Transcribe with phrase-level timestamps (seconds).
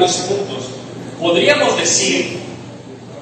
[0.00, 0.64] varios puntos.
[1.18, 2.38] Podríamos decir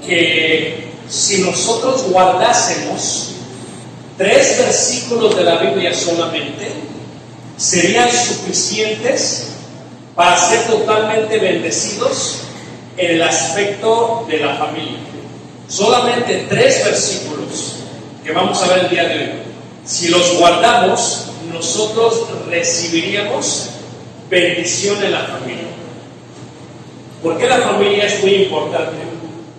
[0.06, 3.30] que si nosotros guardásemos
[4.16, 6.70] tres versículos de la Biblia solamente,
[7.56, 9.48] serían suficientes
[10.14, 12.42] para ser totalmente bendecidos
[12.96, 14.98] en el aspecto de la familia.
[15.68, 17.74] Solamente tres versículos
[18.24, 19.30] que vamos a ver el día de hoy.
[19.84, 23.70] Si los guardamos, nosotros recibiríamos
[24.30, 25.67] bendición en la familia.
[27.22, 28.96] ¿Por qué la familia es muy importante?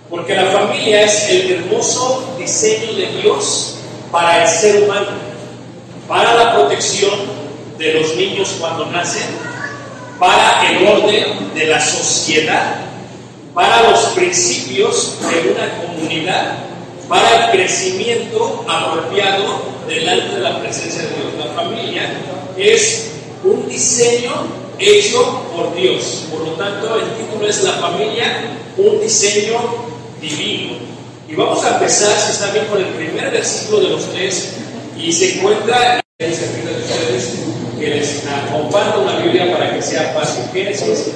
[0.09, 3.75] Porque la familia es el hermoso diseño de Dios
[4.11, 5.07] para el ser humano,
[6.07, 7.11] para la protección
[7.77, 9.27] de los niños cuando nacen,
[10.17, 12.77] para el orden de la sociedad,
[13.53, 16.59] para los principios de una comunidad,
[17.09, 21.45] para el crecimiento apropiado delante de la presencia de Dios.
[21.45, 22.09] La familia
[22.57, 23.11] es
[23.43, 26.25] un diseño hecho por Dios.
[26.31, 29.59] Por lo tanto, el título es La familia, un diseño
[30.21, 30.77] divino.
[31.27, 34.55] Y vamos a empezar, si está bien, con el primer versículo de los tres,
[34.97, 37.35] y se encuentra de ustedes,
[37.79, 40.43] que les comparto la Biblia para que sea fácil.
[40.51, 41.11] Génesis,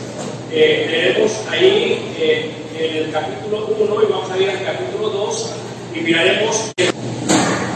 [0.52, 5.50] eh, leemos ahí eh, en el capítulo 1 y vamos a ir al capítulo 2
[5.96, 6.92] y miraremos el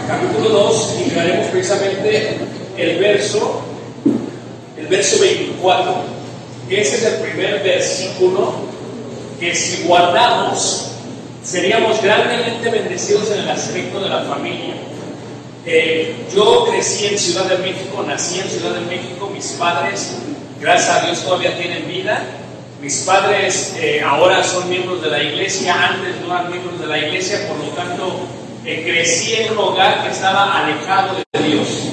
[0.08, 2.38] capítulo 2 y miraremos precisamente
[2.78, 3.67] el verso
[4.90, 5.96] verso 24.
[6.70, 8.54] Ese es el primer versículo
[9.40, 10.92] que si guardamos
[11.44, 14.74] seríamos grandemente bendecidos en el aspecto de la familia.
[15.66, 20.18] Eh, yo crecí en Ciudad de México, nací en Ciudad de México, mis padres,
[20.60, 22.22] gracias a Dios, todavía tienen vida.
[22.82, 27.00] Mis padres eh, ahora son miembros de la iglesia, antes no eran miembros de la
[27.00, 28.28] iglesia, por lo tanto
[28.66, 31.87] eh, crecí en un hogar que estaba alejado de Dios.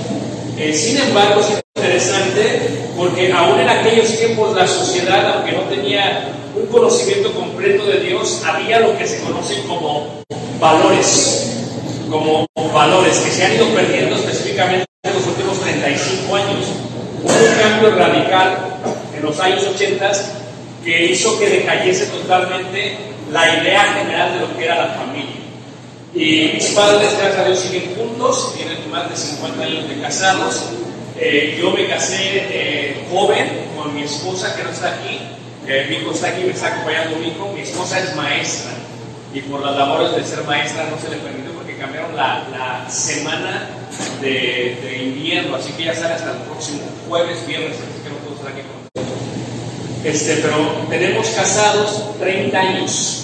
[0.57, 6.29] Eh, sin embargo, es interesante porque aún en aquellos tiempos la sociedad, aunque no tenía
[6.55, 10.23] un conocimiento completo de Dios, había lo que se conocen como
[10.61, 11.51] valores,
[12.09, 16.67] como valores que se han ido perdiendo específicamente en los últimos 35 años.
[17.23, 18.81] Hubo un cambio radical
[19.17, 20.13] en los años 80
[20.85, 22.97] que hizo que decayese totalmente
[23.33, 25.44] la idea general de lo que era la familia.
[26.15, 30.71] Y mis padres, gracias a Dios, siguen juntos, tienen más de 50 años de casados.
[31.19, 35.19] Eh, yo me casé eh, joven con mi esposa, que no está aquí.
[35.67, 37.53] Eh, mi hijo está aquí, me está acompañando mi hijo.
[37.53, 38.73] Mi esposa es maestra
[39.35, 42.89] y por las labores de ser maestra no se le permitió porque cambiaron la, la
[42.89, 43.69] semana
[44.21, 48.17] de, de invierno, así que ya sale hasta el próximo jueves, viernes, así que no
[48.19, 48.85] puedo estar aquí con
[50.05, 53.24] este, pero tenemos casados 30 años.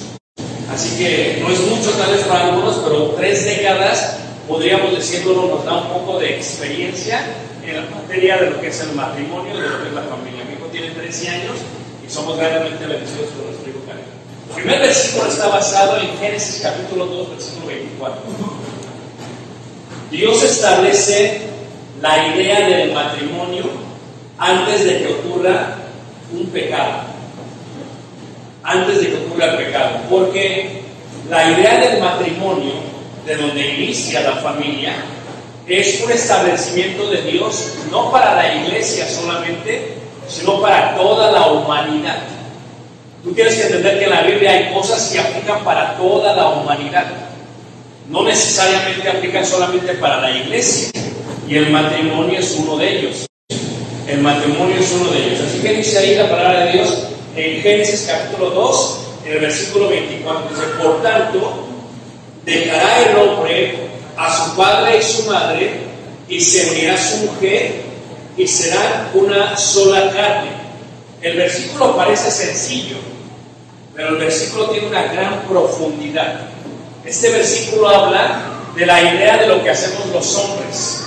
[0.81, 4.17] Así que no es mucho tal vez para algunos, pero tres décadas
[4.49, 7.21] podríamos decirlo, nos da un poco de experiencia
[7.63, 10.43] en la materia de lo que es el matrimonio, de lo que es la familia.
[10.47, 11.57] Mi hijo tiene 13 años
[12.03, 14.05] y somos grandemente bendecidos con nuestro hijo Karen.
[14.49, 18.23] El primer versículo está basado en Génesis capítulo 2, versículo 24.
[20.11, 21.43] Dios establece
[22.01, 23.65] la idea del matrimonio
[24.39, 25.77] antes de que ocurra
[26.33, 27.10] un pecado.
[28.71, 29.99] Antes de que ocurra el pecado.
[30.09, 30.83] Porque
[31.29, 32.75] la idea del matrimonio,
[33.27, 34.95] de donde inicia la familia,
[35.67, 39.95] es un establecimiento de Dios no para la iglesia solamente,
[40.29, 42.19] sino para toda la humanidad.
[43.25, 46.51] Tú tienes que entender que en la Biblia hay cosas que aplican para toda la
[46.51, 47.07] humanidad.
[48.09, 50.91] No necesariamente aplican solamente para la iglesia.
[51.49, 53.27] Y el matrimonio es uno de ellos.
[54.07, 55.41] El matrimonio es uno de ellos.
[55.41, 59.89] Así que dice ahí la palabra de Dios en Génesis capítulo 2, en el versículo
[59.89, 60.49] 24.
[60.49, 61.67] Dice, por tanto,
[62.45, 63.79] dejará el hombre
[64.17, 65.71] a su padre y su madre
[66.29, 67.83] y se unirá a su mujer
[68.37, 70.51] y serán una sola carne.
[71.21, 72.97] El versículo parece sencillo,
[73.95, 76.49] pero el versículo tiene una gran profundidad.
[77.05, 78.43] Este versículo habla
[78.75, 81.05] de la idea de lo que hacemos los hombres.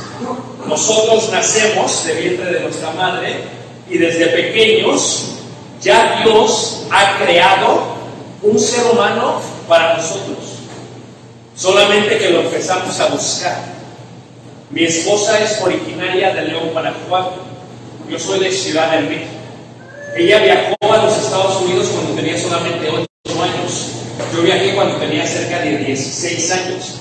[0.67, 3.41] Nosotros nacemos de vientre de nuestra madre
[3.89, 5.33] y desde pequeños
[5.83, 7.83] ya Dios ha creado
[8.41, 10.37] un ser humano para nosotros.
[11.55, 13.57] Solamente que lo empezamos a buscar.
[14.71, 17.35] Mi esposa es originaria de León, Guanajuato.
[18.09, 19.31] Yo soy de Ciudad de México.
[20.15, 23.87] Ella viajó a los Estados Unidos cuando tenía solamente 8 años.
[24.33, 26.95] Yo viajé cuando tenía cerca de 16 años.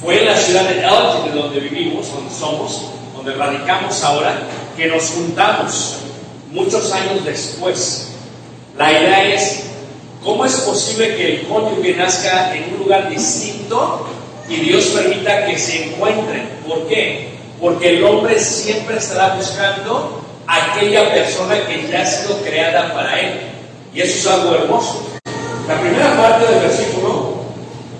[0.00, 2.82] Fue en la ciudad de Elgin, de donde vivimos, donde somos,
[3.14, 4.42] donde radicamos ahora,
[4.76, 5.98] que nos juntamos
[6.50, 8.11] muchos años después.
[8.76, 9.64] La idea es,
[10.24, 14.06] ¿cómo es posible que el cónyuge nazca en un lugar distinto
[14.48, 16.48] y Dios permita que se encuentren?
[16.66, 17.32] ¿Por qué?
[17.60, 23.40] Porque el hombre siempre estará buscando aquella persona que ya ha sido creada para él.
[23.94, 25.06] Y eso es algo hermoso.
[25.68, 27.42] La primera parte del versículo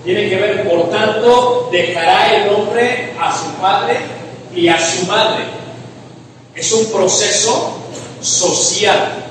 [0.03, 3.97] tiene que ver, por tanto, dejará el hombre a su padre
[4.55, 5.45] y a su madre.
[6.55, 7.77] Es un proceso
[8.21, 9.22] social,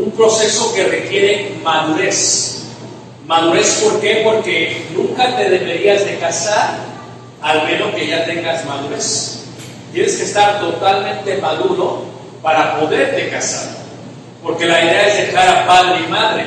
[0.00, 2.64] un proceso que requiere madurez.
[3.26, 4.22] Madurez, ¿por qué?
[4.24, 6.78] Porque nunca te deberías de casar
[7.42, 9.44] al menos que ya tengas madurez.
[9.92, 12.04] Tienes que estar totalmente maduro
[12.42, 13.76] para poderte casar.
[14.42, 16.44] Porque la idea es dejar a padre y madre.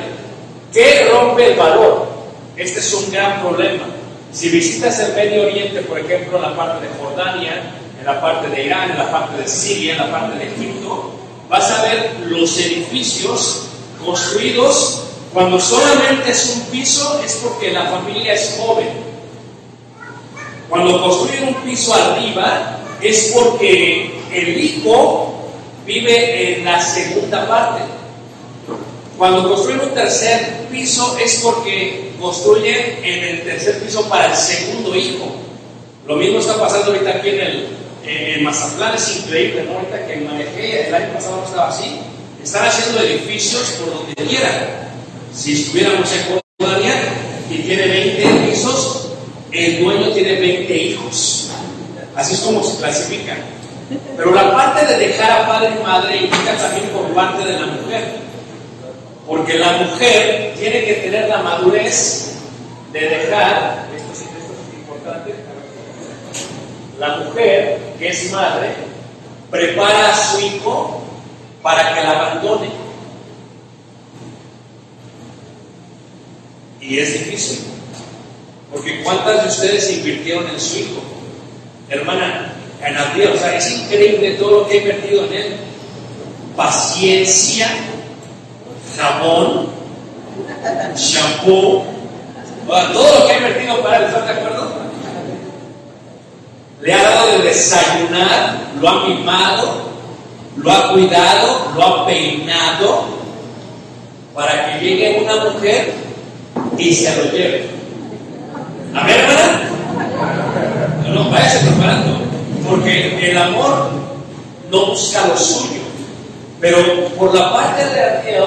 [0.72, 2.08] ¿Qué rompe el valor?
[2.56, 3.84] Este es un gran problema.
[4.32, 7.62] Si visitas el Medio Oriente, por ejemplo, en la parte de Jordania,
[8.00, 11.23] en la parte de Irán, en la parte de Siria, en la parte de Egipto,
[11.54, 13.66] vas a ver los edificios
[14.04, 15.02] construidos
[15.32, 18.88] cuando solamente es un piso es porque la familia es joven.
[20.68, 25.44] Cuando construyen un piso arriba es porque el hijo
[25.86, 27.84] vive en la segunda parte.
[29.16, 34.96] Cuando construyen un tercer piso es porque construyen en el tercer piso para el segundo
[34.96, 35.26] hijo.
[36.04, 37.68] Lo mismo está pasando ahorita aquí en el
[38.06, 39.78] en Mazatlán, es increíble, ¿no?
[39.78, 42.00] Ahorita que manejé, el año pasado no estaba así.
[42.42, 44.90] Están haciendo edificios por donde quieran.
[45.34, 46.94] Si estuviéramos en Jordania
[47.50, 49.08] y tiene 20 pisos,
[49.50, 51.50] el dueño tiene 20 hijos.
[52.14, 53.38] Así es como se clasifican.
[54.16, 57.66] Pero la parte de dejar a padre y madre implica también por parte de la
[57.66, 58.16] mujer.
[59.26, 62.34] Porque la mujer tiene que tener la madurez
[62.92, 65.34] de dejar, esto sí, esto es importante,
[66.98, 68.70] la mujer que es madre
[69.50, 71.02] prepara a su hijo
[71.62, 72.68] para que la abandone.
[76.80, 77.64] Y es difícil.
[78.72, 81.00] Porque ¿cuántas de ustedes invirtieron en su hijo?
[81.88, 85.56] Hermana, en o sea, es increíble todo lo que he invertido en él.
[86.56, 87.68] Paciencia,
[88.96, 89.68] jabón,
[90.94, 91.84] shampoo,
[92.66, 94.63] todo lo que he invertido para él, ¿están de acuerdo?
[96.84, 99.88] Le ha dado de desayunar, lo ha mimado,
[100.58, 103.04] lo ha cuidado, lo ha peinado,
[104.34, 105.94] para que llegue una mujer
[106.76, 107.70] y se lo lleve.
[108.94, 109.60] A ver, hermana.
[111.04, 112.18] No, no, váyase preparando.
[112.68, 113.88] Porque el amor
[114.70, 115.80] no busca lo suyo.
[116.60, 118.44] Pero por la parte de Ariel,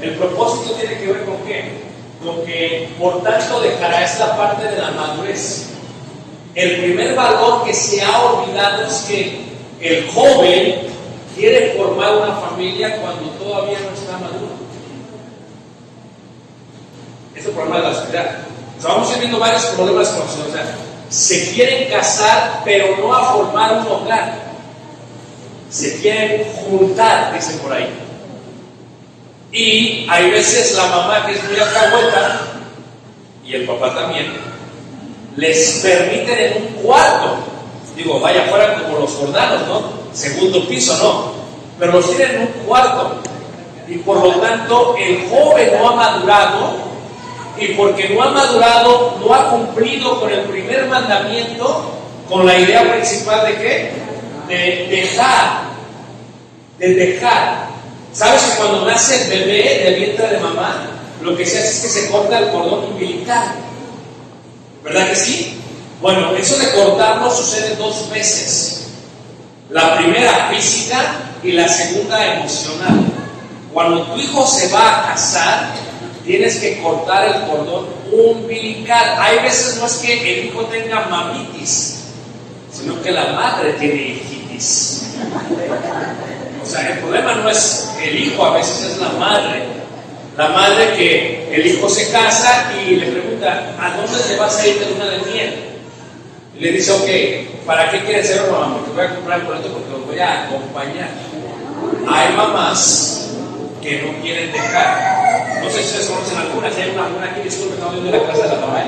[0.00, 1.82] el propósito tiene que ver con qué?
[2.24, 5.72] Con que, por tanto, dejará esta parte de la madurez.
[6.54, 9.40] El primer valor que se ha olvidado es que
[9.80, 10.82] el joven
[11.34, 14.52] quiere formar una familia cuando todavía no está maduro.
[17.34, 18.36] Es el problema de la sociedad.
[18.78, 20.74] O sea, vamos a viendo varios problemas con la sociedad.
[21.08, 24.42] Se quieren casar, pero no a formar un hogar.
[25.70, 27.88] Se quieren juntar, dicen por ahí.
[29.52, 32.40] Y hay veces la mamá que es muy alcahueta,
[33.44, 34.32] y el papá también,
[35.36, 37.36] les permiten en un cuarto.
[37.96, 39.82] Digo, vaya fuera como los jordanos, ¿no?
[40.12, 41.32] Segundo piso, no.
[41.78, 43.16] Pero los tienen en un cuarto.
[43.88, 46.92] Y por lo tanto, el joven no ha madurado.
[47.58, 51.92] Y porque no ha madurado, no ha cumplido con el primer mandamiento,
[52.28, 53.92] con la idea principal de qué?
[54.48, 55.62] De dejar.
[56.78, 57.68] De dejar.
[58.12, 60.86] ¿Sabes que cuando nace el bebé del vientre de mamá,
[61.22, 63.54] lo que se hace es que se corta el cordón umbilical?
[64.82, 65.60] ¿Verdad que sí?
[66.00, 68.88] Bueno, eso de cortarlo sucede dos veces.
[69.70, 70.98] La primera física
[71.42, 73.04] y la segunda emocional.
[73.72, 75.70] Cuando tu hijo se va a casar,
[76.24, 79.16] tienes que cortar el cordón umbilical.
[79.18, 82.00] Hay veces no es que el hijo tenga mamitis,
[82.72, 85.14] sino que la madre tiene hijitis.
[86.62, 89.81] O sea, el problema no es el hijo, a veces es la madre.
[90.36, 94.66] La madre que el hijo se casa y le pregunta, ¿a dónde te vas a
[94.66, 95.54] ir de luna de miel?
[96.56, 98.78] Y le dice, ok, ¿para qué quieres ser mamá?
[98.84, 101.10] Te voy a comprar el boleto porque los voy a acompañar.
[102.08, 103.30] Hay mamás
[103.82, 105.60] que no quieren dejar.
[105.62, 108.42] No sé si ustedes conocen algunas, hay una, una aquí, disculpe, estamos viendo la casa
[108.44, 108.84] de la mamá.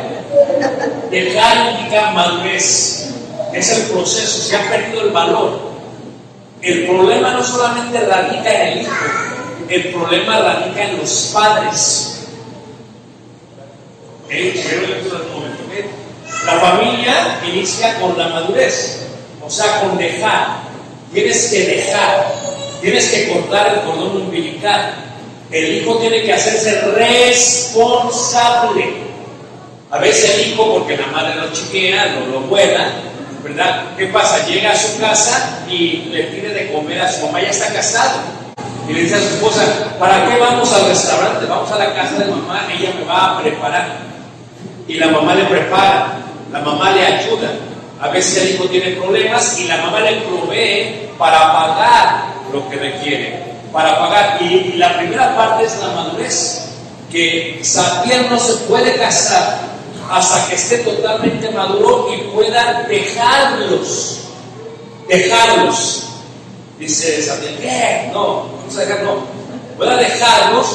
[1.10, 3.10] Dejar indica madurez.
[3.52, 5.74] Es el proceso, se ha perdido el valor.
[6.62, 8.94] El problema no solamente radica en el hijo,
[9.68, 12.10] el problema radica en los padres.
[16.46, 19.06] La familia inicia con la madurez,
[19.44, 20.64] o sea, con dejar.
[21.12, 22.34] Tienes que dejar,
[22.80, 24.94] tienes que cortar el cordón umbilical.
[25.50, 29.04] El hijo tiene que hacerse responsable.
[29.90, 32.90] A veces el hijo, porque la madre lo chiquea, lo, lo vuela,
[33.44, 33.94] ¿verdad?
[33.96, 34.44] ¿Qué pasa?
[34.46, 38.43] Llega a su casa y le pide de comer a su mamá, ya está casado.
[38.88, 39.62] Y le dice a su esposa,
[39.98, 41.46] ¿para qué vamos al restaurante?
[41.46, 43.96] Vamos a la casa de mamá, ella me va a preparar.
[44.86, 46.18] Y la mamá le prepara,
[46.52, 47.50] la mamá le ayuda.
[48.00, 52.76] A veces el hijo tiene problemas y la mamá le provee para pagar lo que
[52.76, 54.42] requiere, para pagar.
[54.42, 56.68] Y, la primera parte es la madurez,
[57.10, 59.60] que Sabiel no se puede casar
[60.10, 64.20] hasta que esté totalmente maduro y pueda dejarlos,
[65.08, 66.08] dejarlos.
[66.78, 68.10] Dice Samuel, ¿qué?
[68.12, 69.16] No, vamos a dejar, no.
[69.76, 70.66] Pueda dejarlos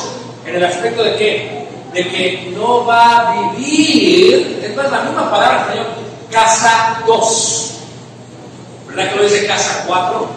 [0.46, 5.30] en el aspecto de que, de que no va a vivir, es más, la misma
[5.30, 5.88] palabra Señor,
[6.32, 7.72] casa dos.
[8.88, 10.28] ¿Verdad que no dice casa cuatro?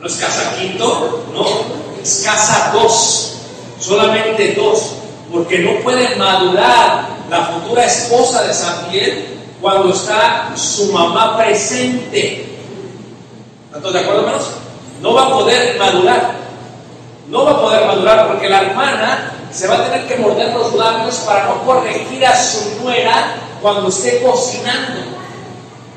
[0.00, 3.34] No es casa quinto, no, es casa dos.
[3.80, 4.94] Solamente dos,
[5.32, 12.46] porque no puede madurar la futura esposa de Samuel cuando está su mamá presente.
[13.74, 14.50] ¿Están de acuerdo, hermanos?
[15.00, 16.47] No va a poder madurar.
[17.28, 20.74] No va a poder madurar porque la hermana se va a tener que morder los
[20.74, 25.00] labios para no corregir a su nuera cuando esté cocinando.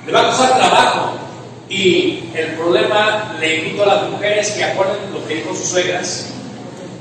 [0.05, 1.11] Le va a costar trabajo.
[1.69, 6.25] Y el problema, le invito a las mujeres que acuerden lo que dijo sus suegras.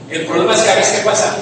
[0.08, 1.36] El problema es que a veces, ¿qué pasa?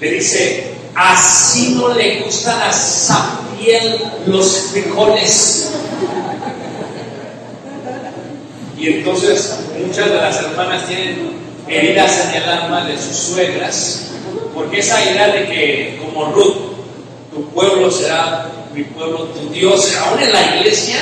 [0.00, 5.72] Le dice, así no le gustan a Samuel los frijoles.
[8.78, 14.10] Y entonces muchas de las hermanas tienen heridas en el alma de sus suegras,
[14.54, 16.56] porque esa idea de que como Ruth,
[17.32, 20.96] tu pueblo será mi pueblo, tu Dios, aún en la iglesia,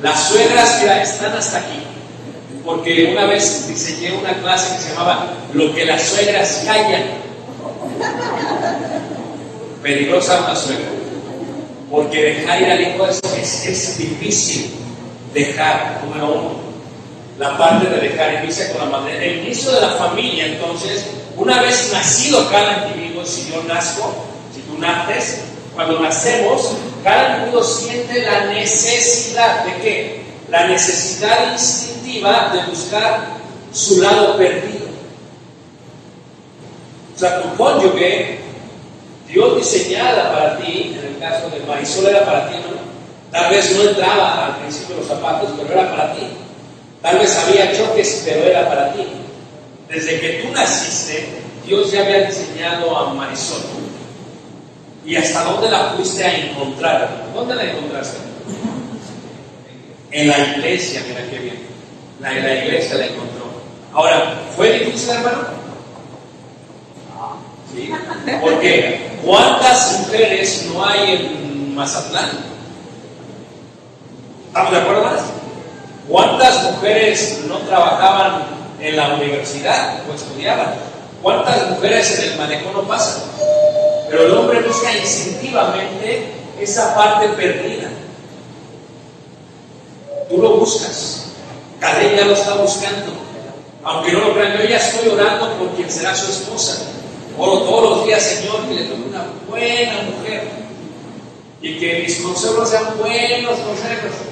[0.00, 1.78] las suegras mira, están hasta aquí.
[2.64, 7.02] Porque una vez diseñé una clase que se llamaba Lo que las suegras callan.
[9.82, 10.86] Peligrosa una suegra.
[11.90, 14.74] Porque dejar ir al hijo es, es, es difícil.
[15.34, 16.71] Dejar, número uno
[17.38, 19.26] la parte de dejar inicia con la madre.
[19.26, 24.14] El inicio de la familia, entonces, una vez nacido cada individuo, si yo nazco,
[24.54, 25.40] si tú naces,
[25.74, 26.72] cuando nacemos,
[27.02, 30.22] cada individuo siente la necesidad de qué?
[30.50, 33.38] La necesidad instintiva de buscar
[33.72, 34.86] su lado perdido.
[37.14, 38.40] O sea, tu cónyuge,
[39.28, 42.82] Dios diseñada para ti, en el caso de Marisol era para ti, ¿no?
[43.30, 46.26] Tal vez no entraba al principio los zapatos, pero era para ti.
[47.02, 49.04] Tal vez había choques, pero era para ti.
[49.88, 53.60] Desde que tú naciste, Dios ya había diseñado a Marisol.
[55.04, 57.26] ¿Y hasta dónde la fuiste a encontrar?
[57.34, 58.18] ¿Dónde la encontraste?
[60.12, 61.58] En la iglesia, mira qué bien.
[62.20, 63.46] La, en la iglesia la encontró.
[63.92, 65.48] Ahora, ¿fue difícil, hermano?
[67.74, 67.90] ¿Sí?
[68.40, 69.10] ¿Por qué?
[69.24, 72.30] ¿Cuántas mujeres no hay en Mazatlán?
[74.48, 75.41] ¿Estamos de acuerdo más?
[76.08, 78.44] ¿Cuántas mujeres no trabajaban
[78.80, 80.74] en la universidad o estudiaban?
[81.22, 83.22] ¿Cuántas mujeres en el malecón no pasan?
[84.10, 87.88] Pero el hombre busca instintivamente esa parte perdida.
[90.28, 91.26] Tú lo buscas.
[91.78, 93.12] Cada ella lo está buscando.
[93.84, 96.82] Aunque no lo crean, yo ya estoy orando por quien será su esposa.
[97.38, 100.48] Oro todos los días, Señor, que le toque una buena mujer.
[101.60, 104.31] Y que mis consejos sean buenos consejos.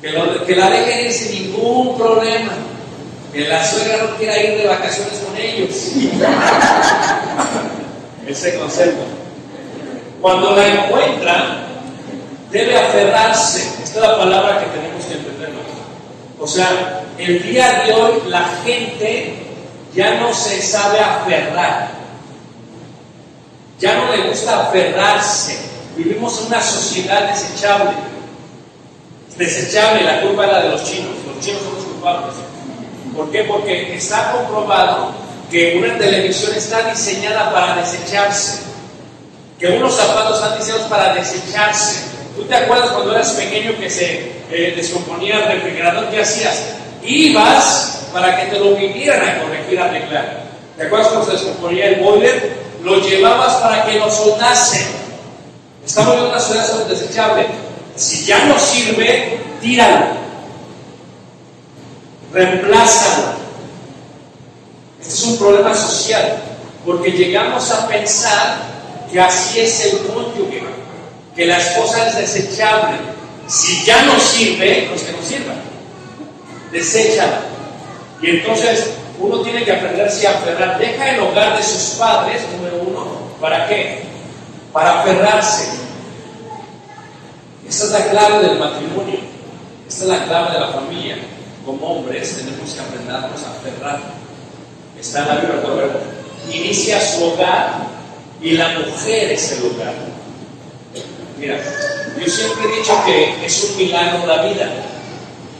[0.00, 2.52] Que, la dejen sin ningún problema.
[3.32, 5.70] Que la suegra no quiera ir de vacaciones con ellos.
[8.26, 9.02] Ese concepto.
[10.20, 11.66] Cuando la encuentra,
[12.50, 13.82] debe aferrarse.
[13.82, 15.50] Esta es la palabra que tenemos que entender.
[15.50, 16.44] ¿no?
[16.44, 19.34] O sea, el día de hoy la gente
[19.94, 21.90] ya no se sabe aferrar.
[23.80, 25.58] Ya no le gusta aferrarse.
[25.96, 27.90] Vivimos en una sociedad desechable.
[29.38, 31.14] Desechable, la culpa es la de los chinos.
[31.24, 32.34] Los chinos son los culpables.
[33.16, 33.44] ¿Por qué?
[33.44, 35.12] Porque está comprobado
[35.48, 38.62] que una televisión está diseñada para desecharse.
[39.58, 42.02] Que unos zapatos están diseñados para desecharse.
[42.36, 46.10] ¿Tú te acuerdas cuando eras pequeño que se eh, descomponía el refrigerador?
[46.10, 46.74] ¿Qué hacías?
[47.04, 50.42] Ibas para que te lo vinieran a corregir, a arreglar.
[50.76, 52.58] ¿Te acuerdas cuando se descomponía el boiler?
[52.82, 54.86] Lo llevabas para que lo soldasen.
[55.84, 57.67] Estamos en una sociedad desechable.
[57.98, 60.06] Si ya no sirve, tíralo.
[62.32, 63.32] Reemplázalo.
[65.00, 66.36] Este es un problema social,
[66.86, 68.58] porque llegamos a pensar
[69.10, 70.62] que así es el cónyuge,
[71.34, 72.98] que la esposa es desechable.
[73.48, 75.54] Si ya no sirve, pues que no sirva.
[76.70, 77.40] Deséchala.
[78.22, 80.78] Y entonces uno tiene que aprenderse a aferrar.
[80.78, 83.06] Deja el hogar de sus padres, número uno.
[83.40, 84.02] ¿Para qué?
[84.72, 85.87] Para aferrarse.
[87.68, 89.18] Esta es la clave del matrimonio.
[89.86, 91.16] Esta es la clave de la familia.
[91.66, 94.00] Como hombres tenemos que aprendernos a aferrar.
[94.98, 96.00] Está en la Biblia, Proverbio.
[96.50, 97.86] Inicia su hogar
[98.40, 99.94] y la mujer es el hogar.
[101.38, 101.60] Mira,
[102.18, 104.70] yo siempre he dicho que es un milagro la vida,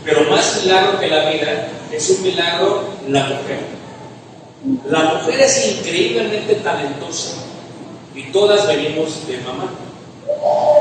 [0.04, 3.60] pero más milagro que la vida es un milagro la mujer.
[4.88, 7.34] La mujer es increíblemente talentosa
[8.14, 9.70] y todas venimos de mamá.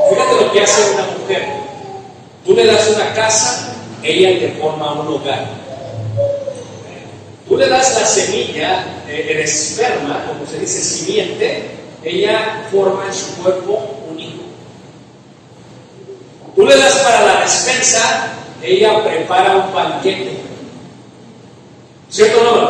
[0.09, 1.47] Fíjate lo que hace una mujer.
[2.45, 5.45] Tú le das una casa, ella te forma un hogar.
[7.47, 11.71] Tú le das la semilla, eh, el esperma, como se dice, simiente,
[12.03, 14.43] ella forma en su cuerpo un hijo.
[16.55, 20.37] Tú le das para la despensa, ella prepara un banquete.
[22.09, 22.67] ¿Cierto o no?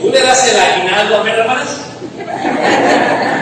[0.00, 1.80] Tú le das el aguinaldo a ver, hermanas.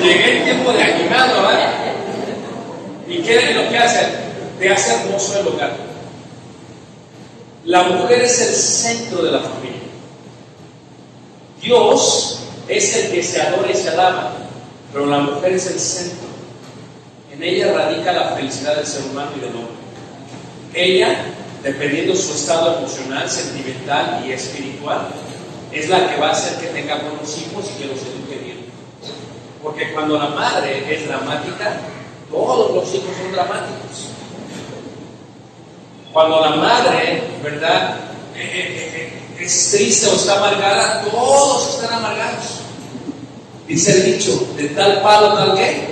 [0.00, 1.74] llegué el tiempo de aguinaldo, ¿verdad?
[3.08, 4.06] ¿Y qué es lo que hace?
[4.58, 5.76] Te hace hermoso el hogar.
[7.64, 9.80] La mujer es el centro de la familia.
[11.60, 14.32] Dios es el que se adora y se alaba,
[14.92, 16.28] pero la mujer es el centro.
[17.32, 19.74] En ella radica la felicidad del ser humano y del hombre.
[20.72, 21.24] Ella,
[21.62, 25.08] dependiendo su estado emocional, sentimental y espiritual,
[25.72, 28.49] es la que va a hacer que tenga buenos hijos y que los eduque bien.
[29.62, 31.80] Porque cuando la madre es dramática,
[32.30, 34.08] todos los hijos son dramáticos.
[36.12, 37.96] Cuando la madre, ¿verdad?,
[38.34, 42.60] eh, eh, eh, es triste o está amargada, todos están amargados.
[43.68, 45.90] Dice el dicho, de tal palo tal que,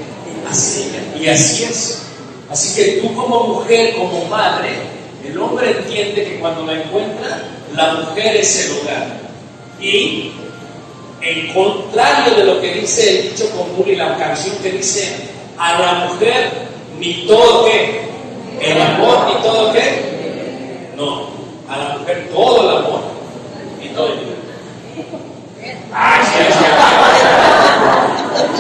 [1.20, 2.02] y así es.
[2.50, 4.70] Así que tú como mujer, como madre,
[5.24, 7.42] el hombre entiende que cuando la encuentra,
[7.74, 9.20] la mujer es el hogar.
[9.80, 10.32] Y
[11.20, 15.28] en contrario de lo que dice el dicho común y la canción que dice,
[15.58, 16.52] a la mujer
[16.98, 18.08] ni todo que,
[18.60, 21.28] el amor ni todo que, no,
[21.68, 23.00] a la mujer todo el amor
[23.82, 24.38] y todo el dinero.
[24.94, 25.72] Sí,
[26.24, 26.64] sí, sí.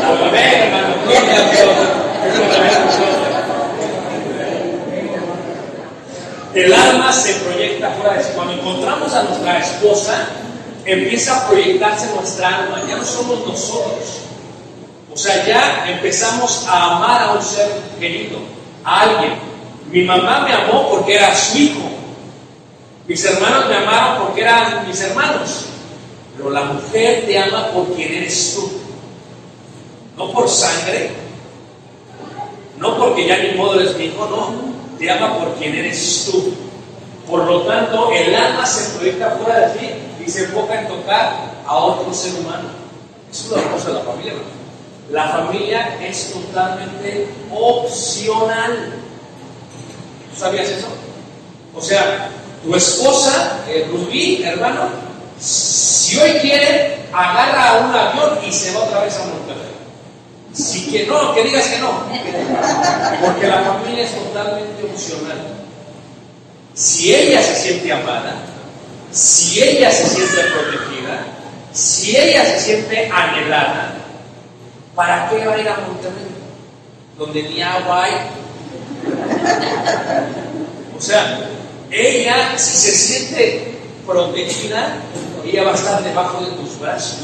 [0.04, 1.98] Amén, hermano, gloria a Dios.
[6.54, 8.30] El alma se proyecta fuera de sí.
[8.34, 10.26] Cuando encontramos a nuestra esposa,
[10.88, 12.82] empieza a proyectarse nuestra alma.
[12.88, 14.20] Ya no somos nosotros.
[15.12, 17.68] O sea, ya empezamos a amar a un ser
[18.00, 18.38] querido,
[18.84, 19.34] a alguien.
[19.90, 21.90] Mi mamá me amó porque era su hijo.
[23.06, 25.66] Mis hermanos me amaron porque eran mis hermanos.
[26.36, 28.70] Pero la mujer te ama por quien eres tú.
[30.16, 31.10] No por sangre.
[32.78, 34.98] No porque ya ni modo eres mi hijo, no.
[34.98, 36.54] Te ama por quien eres tú.
[37.28, 41.32] Por lo tanto, el alma se proyecta fuera de ti se enfoca en tocar
[41.66, 42.68] a otro ser humano.
[43.30, 44.32] Es lo hermoso de la familia.
[45.10, 48.92] La familia es totalmente opcional.
[50.32, 50.88] ¿Tú sabías eso?
[51.74, 52.30] O sea,
[52.62, 54.88] tu esposa, eh, Rubí, hermano,
[55.38, 59.68] si hoy quiere, agarra un avión y se va otra vez a Monterrey.
[60.52, 62.02] Si que no, que digas que no.
[63.20, 65.38] Porque la familia es totalmente opcional.
[66.74, 68.36] Si ella se siente amada,
[69.12, 71.24] si ella se siente protegida,
[71.72, 73.94] si ella se siente anhelada,
[74.94, 76.26] ¿para qué va a ir a Monterrey?
[77.16, 78.12] Donde ni agua hay.
[80.96, 81.48] O sea,
[81.90, 83.74] ella, si se siente
[84.06, 84.96] protegida,
[85.44, 87.20] ella va a estar debajo de tus brazos.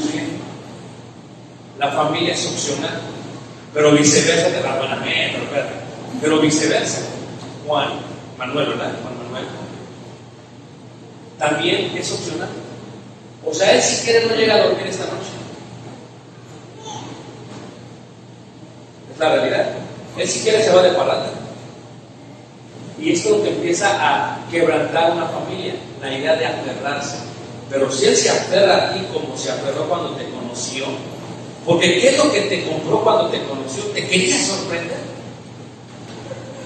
[1.77, 3.01] La familia es opcional,
[3.73, 5.67] pero viceversa te la van a meter, pero,
[6.21, 7.01] pero viceversa.
[7.67, 7.89] Juan,
[8.37, 8.93] Manuel, ¿verdad?
[9.01, 9.64] Juan Manuel.
[11.37, 12.49] También es opcional.
[13.45, 15.31] O sea, él si quiere no llega a dormir esta noche.
[19.13, 19.73] Es la realidad.
[20.17, 21.31] Él si quiere se va de parranda.
[22.99, 27.17] Y esto es lo que empieza a quebrantar una familia, la idea de aferrarse.
[27.69, 30.85] Pero si él se aferra a ti como se aferró cuando te conoció,
[31.65, 33.83] porque ¿qué es lo que te compró cuando te conoció?
[33.85, 34.97] ¿Te quería sorprender?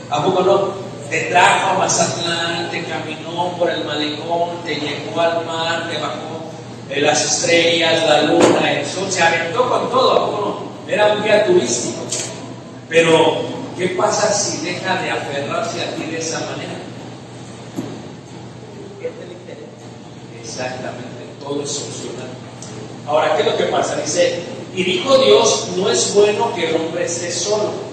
[0.10, 0.89] ¿A poco no?
[1.10, 6.40] Te trajo a Mazatlán, te caminó por el malecón, te llevó al mar, te bajó
[6.98, 10.60] las estrellas, la luna, el sol, se aventó con todo.
[10.88, 12.02] Era un guía turístico.
[12.88, 13.42] Pero,
[13.78, 16.74] ¿qué pasa si deja de aferrarse a ti de esa manera?
[20.42, 22.28] Exactamente, todo es opcional.
[23.08, 23.96] Ahora, ¿qué es lo que pasa?
[23.98, 24.44] Dice,
[24.76, 27.89] y dijo Dios, no es bueno que el hombre esté solo.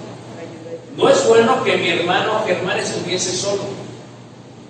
[0.97, 3.61] No es bueno que mi hermano Germán estuviese solo.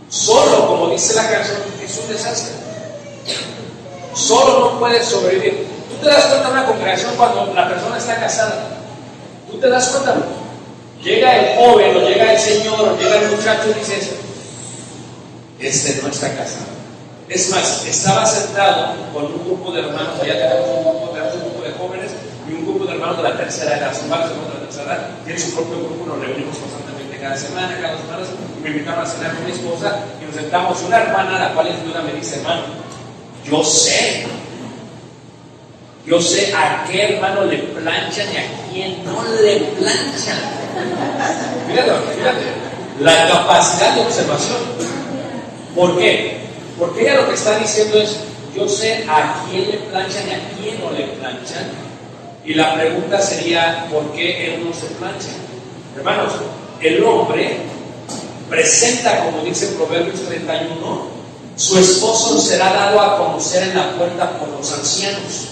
[0.09, 2.53] Solo, como dice la canción, es un desastre.
[4.13, 5.67] Solo no puedes sobrevivir.
[5.89, 8.67] Tú te das cuenta de una congregación cuando la persona está casada.
[9.49, 10.17] Tú te das cuenta.
[11.01, 14.09] Llega el joven, o llega el señor, o llega el muchacho y dices,
[15.59, 16.65] este no está casado.
[17.29, 21.16] Es más, estaba sentado con un grupo de hermanos, ya tenemos un grupo, de
[22.67, 25.41] grupo de hermanos de la tercera edad, son varios hermanos de la tercera edad, tienen
[25.41, 28.27] su propio grupo, nos reunimos constantemente cada semana, cada dos semanas,
[28.57, 31.67] y me invitaron a cenar con mi esposa y nos sentamos, una hermana, la cual
[31.67, 32.63] es viuda, me dice, hermano,
[33.43, 34.27] yo sé,
[36.05, 40.39] yo sé a qué hermano le planchan y a quién no le planchan.
[41.67, 42.45] Fíjate, fíjate,
[42.99, 44.57] la capacidad de observación.
[45.75, 46.47] ¿Por qué?
[46.77, 48.17] Porque ella lo que está diciendo es,
[48.55, 51.86] yo sé a quién le planchan y a quién no le planchan.
[52.47, 55.27] Y la pregunta sería, ¿por qué él no se plancha?
[55.97, 56.31] Hermanos,
[56.79, 57.57] el hombre
[58.49, 61.07] presenta, como dice Proverbios 31,
[61.57, 65.49] su esposo será dado a conocer en la puerta por los ancianos.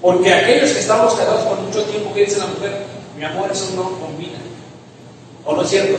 [0.00, 2.84] Porque aquellos que estamos casados por mucho tiempo, que dice la mujer,
[3.18, 4.38] mi amor, eso no combina.
[5.44, 5.98] ¿O no es cierto?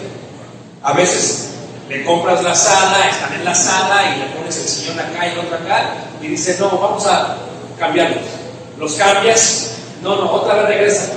[0.81, 1.49] A veces
[1.89, 5.31] le compras la sala, están en la sala y le pones el sillón acá y
[5.31, 7.35] el otro acá y dices, no, vamos a
[7.77, 8.36] cambiarlos.
[8.79, 11.13] Los cambias, no, no, otra vez regresa.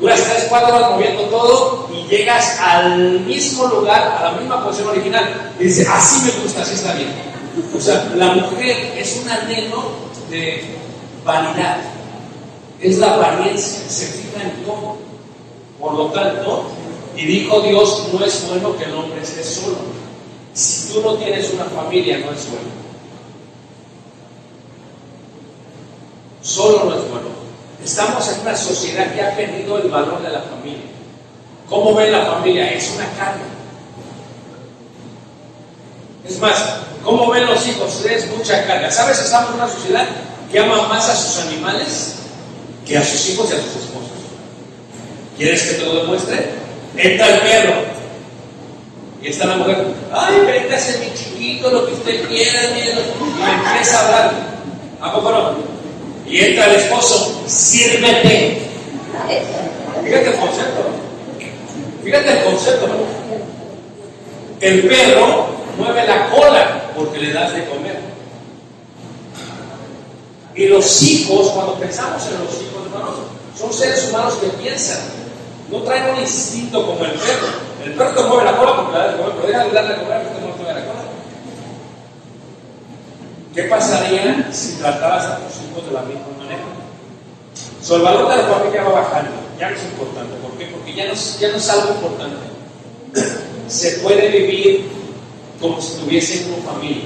[0.00, 4.88] Duras tres, cuatro horas moviendo todo y llegas al mismo lugar, a la misma posición
[4.88, 7.10] original y así me gusta, así está bien.
[7.76, 9.84] O sea, la mujer es un anhelo
[10.30, 10.64] de
[11.24, 11.78] vanidad,
[12.80, 14.96] es la apariencia, se fija en todo.
[15.80, 16.66] Por lo tanto,
[17.16, 19.76] y dijo Dios, no es bueno que el hombre esté solo.
[20.52, 22.83] Si tú no tienes una familia, no es bueno.
[26.44, 27.28] Solo no es bueno.
[27.82, 30.84] Estamos en una sociedad que ha perdido el valor de la familia.
[31.68, 32.70] ¿Cómo ven la familia?
[32.70, 33.42] Es una carga.
[36.28, 38.04] Es más, ¿cómo ven los hijos?
[38.04, 38.90] Es mucha carga.
[38.90, 39.18] ¿Sabes?
[39.20, 40.06] Estamos en una sociedad
[40.52, 42.16] que ama más a sus animales
[42.86, 44.10] que a sus hijos y a sus esposos.
[45.38, 46.50] ¿Quieres que te lo demuestre?
[46.96, 47.74] Entra el perro.
[49.22, 53.98] Y está la mujer, ay, véngase mi chiquito, lo que usted quiera, mire, y empieza
[53.98, 54.32] a hablar.
[55.00, 55.73] ¿A poco no?
[56.26, 58.62] Y entra el esposo, sírvete.
[60.04, 60.82] Fíjate el concepto.
[62.02, 62.88] Fíjate el concepto.
[64.60, 67.98] El perro mueve la cola porque le das de comer.
[70.54, 73.14] Y los hijos, cuando pensamos en los hijos, hermanos,
[73.58, 75.00] son seres humanos que piensan.
[75.70, 77.48] No traen un instinto como el perro.
[77.84, 79.94] El perro te mueve la cola porque le das de comer, pero deja de darle
[79.94, 81.00] de comer porque no te mueve la cola.
[83.54, 86.62] ¿Qué pasaría si tratabas a tus hijos de la misma manera?
[87.80, 90.34] So, el valor de la familia va bajando, ya no es importante.
[90.36, 90.66] ¿Por qué?
[90.66, 92.36] Porque ya no, es- algo importante.
[93.68, 94.88] Se puede vivir
[95.60, 97.04] como si tuviesen una familia.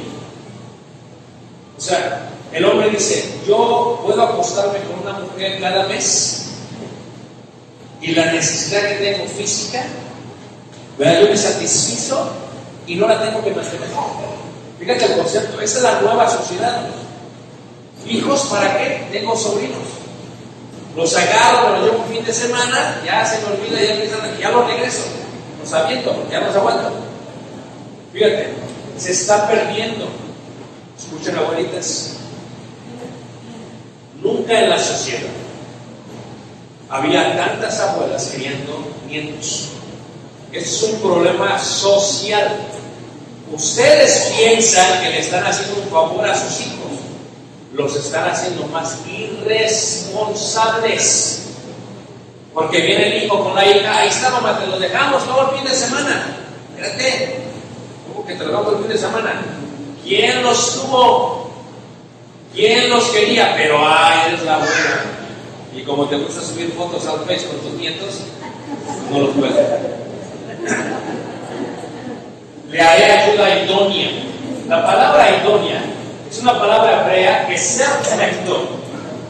[1.76, 6.46] O sea, el hombre dice, yo puedo acostarme con una mujer cada mes
[8.00, 9.84] y la necesidad que tengo física,
[10.96, 11.20] ¿verdad?
[11.22, 12.30] yo me satisfizo
[12.86, 13.88] y no la tengo que mantener.
[14.78, 16.86] Fíjate el concepto, esa es la nueva sociedad.
[18.06, 19.08] Hijos, ¿para qué?
[19.10, 19.78] Tengo sobrinos.
[20.96, 24.50] Los agarro, me los un fin de semana, ya se me olvida, ya empiezan, ya
[24.50, 25.02] los regreso.
[25.60, 26.92] Los aviento, ya no se aguantan.
[28.12, 28.54] Fíjate,
[28.96, 30.08] se está perdiendo.
[30.96, 32.14] Escuchen, abuelitas.
[34.22, 35.28] Nunca en la sociedad
[36.90, 39.68] había tantas abuelas criando nietos.
[40.52, 42.56] Este es un problema social.
[43.52, 46.78] Ustedes piensan que le están haciendo un favor a sus hijos.
[47.72, 51.44] Los están haciendo más irresponsables.
[52.52, 55.58] Porque viene el hijo con la hija, ahí está mamá, te lo dejamos todo el
[55.58, 56.36] fin de semana.
[56.76, 57.36] Espérate,
[58.08, 59.40] ¿cómo que te lo dejamos el fin de semana?
[60.02, 61.48] ¿Quién los tuvo?
[62.54, 63.54] ¿Quién los quería?
[63.56, 65.04] Pero ay, eres la abuela.
[65.76, 68.22] Y como te gusta subir fotos al Face con tus nietos,
[69.12, 69.54] no los puedes.
[72.70, 74.10] Le haré ayuda idónea.
[74.68, 75.82] La palabra idónea
[76.30, 78.68] es una palabra hebrea que se conectó.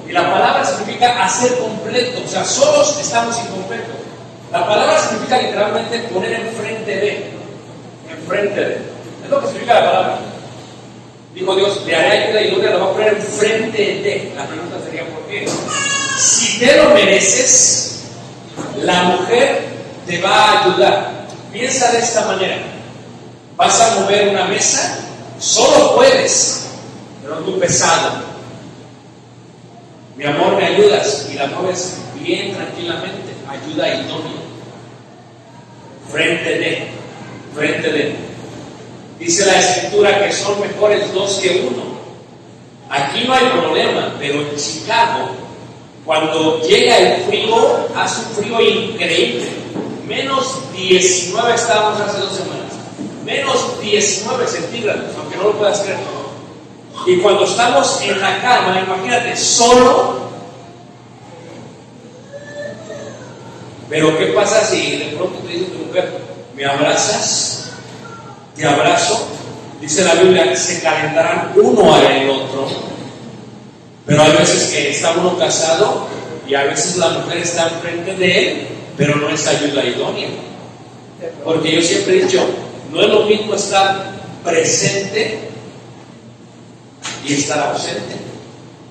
[0.09, 2.22] Y la palabra significa hacer completo.
[2.24, 3.94] O sea, solos estamos incompletos.
[4.51, 7.31] La palabra significa literalmente poner enfrente de.
[8.11, 8.74] Enfrente de.
[9.24, 10.18] Es lo que significa la palabra.
[11.35, 14.33] Dijo Dios, le haré ayuda idónea, lo va a poner enfrente de.
[14.35, 15.46] La pregunta sería, ¿por qué?
[16.18, 18.03] Si te lo mereces,
[18.79, 19.62] la mujer
[20.07, 21.27] te va a ayudar.
[21.53, 22.77] Piensa de esta manera.
[23.58, 25.00] Vas a mover una mesa,
[25.40, 26.68] solo puedes,
[27.20, 28.22] pero tú pesado.
[30.16, 33.34] Mi amor, me ayudas y la mueves bien tranquilamente.
[33.48, 34.42] Ayuda idónea.
[36.08, 36.88] Frente de,
[37.52, 38.16] frente de.
[39.18, 41.98] Dice la escritura que son mejores dos que uno.
[42.88, 45.30] Aquí no hay problema, pero en Chicago,
[46.04, 49.48] cuando llega el frío, hace un frío increíble.
[50.06, 52.67] Menos 19 estábamos hace dos semanas.
[53.28, 55.98] Menos 19 centígrados, aunque no lo puedas creer.
[57.06, 60.30] Y cuando estamos en la cama, imagínate, solo.
[63.90, 66.10] Pero ¿qué pasa si de pronto te dice tu mujer,
[66.56, 67.72] me abrazas?
[68.56, 69.28] Te abrazo.
[69.78, 72.66] Dice la Biblia, se calentarán uno al otro.
[74.06, 76.08] Pero hay veces que está uno casado
[76.46, 80.30] y a veces la mujer está enfrente de él, pero no es ayuda idónea.
[81.44, 84.12] Porque yo siempre he dicho, no es lo mismo estar
[84.44, 85.51] presente
[87.24, 88.16] y estar ausente.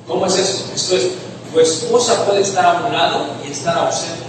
[0.08, 0.72] ¿Cómo es eso?
[0.76, 1.08] Esto es,
[1.54, 4.24] tu esposa puede estar a un lado y estar ausente.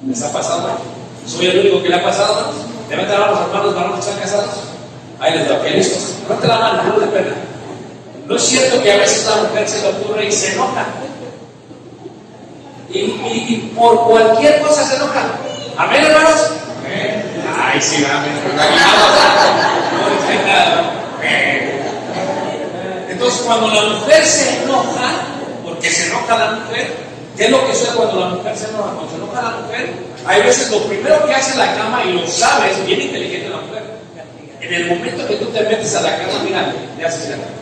[0.00, 0.68] ¿Me está pasando?
[1.26, 2.52] ¿Soy el único que le ha pasado?
[2.88, 4.50] Levanten a los hermanos varones que están casados.
[5.20, 6.14] Ahí les doy, listos.
[6.22, 7.34] Levante la mano, no de pena.
[8.26, 10.86] No es cierto que a veces la mujer se le ocurre y se enoja.
[12.90, 15.22] Y, y- y por cualquier cosa se enoja.
[15.76, 16.40] ¿Amén, hermanos?
[17.70, 18.32] Ay, sí, amén.
[23.08, 25.10] Entonces, cuando la mujer se enoja,
[25.64, 26.94] porque se enoja la mujer,
[27.36, 28.92] ¿qué es lo que sucede cuando la mujer se enoja?
[28.92, 29.92] Cuando se enoja la mujer,
[30.24, 33.56] hay veces lo primero que hace en la cama, y lo sabes, bien inteligente la
[33.56, 33.82] mujer,
[34.60, 37.58] en el momento que tú te metes a la cama, mira, le haces la cama.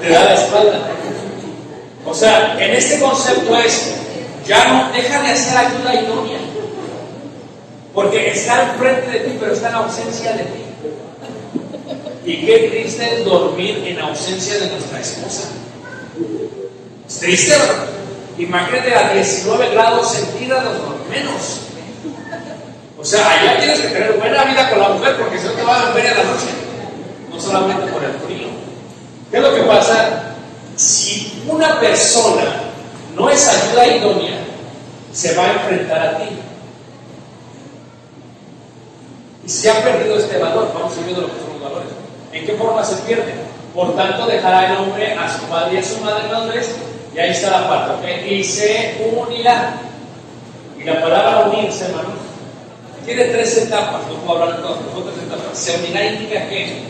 [0.00, 0.78] Te da la espalda.
[2.04, 3.94] O sea, en este concepto es,
[4.46, 6.38] ya no, deja de hacer ayuda idónea.
[7.94, 10.62] Porque está enfrente de ti, pero está en ausencia de ti.
[12.24, 15.48] Y qué triste es dormir en ausencia de nuestra esposa.
[17.08, 17.86] Es triste, ¿verdad?
[18.38, 21.60] Imagínate a 19 grados centígrados o menos.
[22.98, 25.62] O sea, allá tienes que tener buena vida con la mujer porque si no te
[25.62, 26.46] va a ver a la noche.
[27.30, 28.48] No solamente por el frío.
[29.30, 30.34] ¿Qué es lo que pasa?
[30.76, 32.61] Si una persona
[33.14, 34.38] no es ayuda idónea,
[35.12, 36.24] se va a enfrentar a ti.
[39.44, 40.70] Y se ha perdido este valor.
[40.72, 41.88] Vamos a ir viendo lo que son los valores.
[42.32, 43.34] ¿En qué forma se pierde?
[43.74, 46.74] Por tanto, dejará el hombre a su padre y a su madre tres,
[47.14, 48.30] y ahí está la parte, ¿ok?
[48.30, 49.74] Y se unirá.
[50.78, 52.10] Y la palabra unirse, hermano,
[53.04, 55.58] tiene tres etapas, no puedo hablar de todas, pero tres etapas.
[55.58, 56.82] Se unirá indica que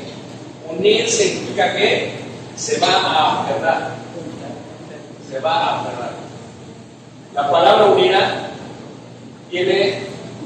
[0.69, 2.13] unir significa que
[2.57, 4.02] se va a aferrar.
[5.33, 6.11] Se va a aferrar.
[7.33, 8.51] La palabra unirá
[9.51, 10.03] tiene,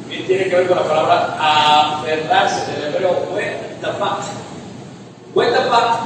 [0.08, 4.20] tiene que ver con la palabra aferrarse, del hebreo huetapat.
[5.34, 6.02] Huetapat,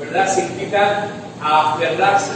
[0.00, 0.34] ¿verdad?
[0.34, 1.06] Significa
[1.40, 2.32] aferrarse.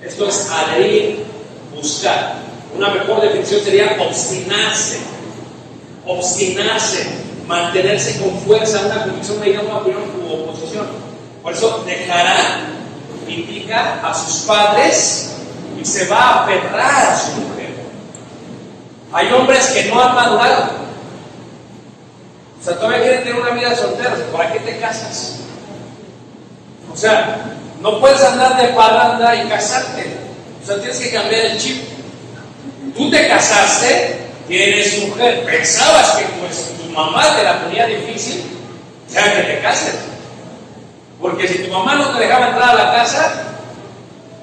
[0.00, 1.26] Esto es adherir,
[1.74, 2.36] buscar.
[2.74, 5.00] Una mejor definición sería obstinarse.
[6.06, 7.06] Obstinarse,
[7.46, 10.86] mantenerse con fuerza, una convicción, una idea, una opinión u oposición.
[11.42, 12.75] Por eso dejará
[13.26, 15.32] critica a sus padres
[15.80, 17.70] y se va a aferrar a su mujer.
[19.12, 20.70] Hay hombres que no han madurado.
[22.60, 24.16] O sea, todavía quieren tener una vida soltera.
[24.32, 25.40] ¿Para qué te casas?
[26.92, 30.16] O sea, no puedes andar de parranda y casarte.
[30.62, 31.84] O sea, tienes que cambiar el chip.
[32.96, 35.44] Tú te casaste, tienes mujer.
[35.44, 38.44] Pensabas que pues tu mamá te la ponía difícil,
[39.12, 39.94] ya que te cases.
[41.20, 43.44] Porque si tu mamá no te dejaba entrar a la casa,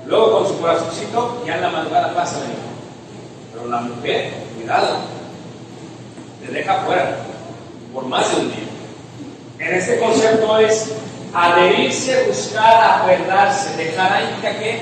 [0.06, 2.74] luego con su corazoncito ya en la madrugada pasa la hija.
[3.54, 4.98] Pero la mujer, cuidado,
[6.46, 7.18] te deja fuera
[7.94, 8.68] por más de un día.
[9.60, 10.92] En este concepto es
[11.34, 14.82] adherirse, buscar, aferrarse, dejar ahí que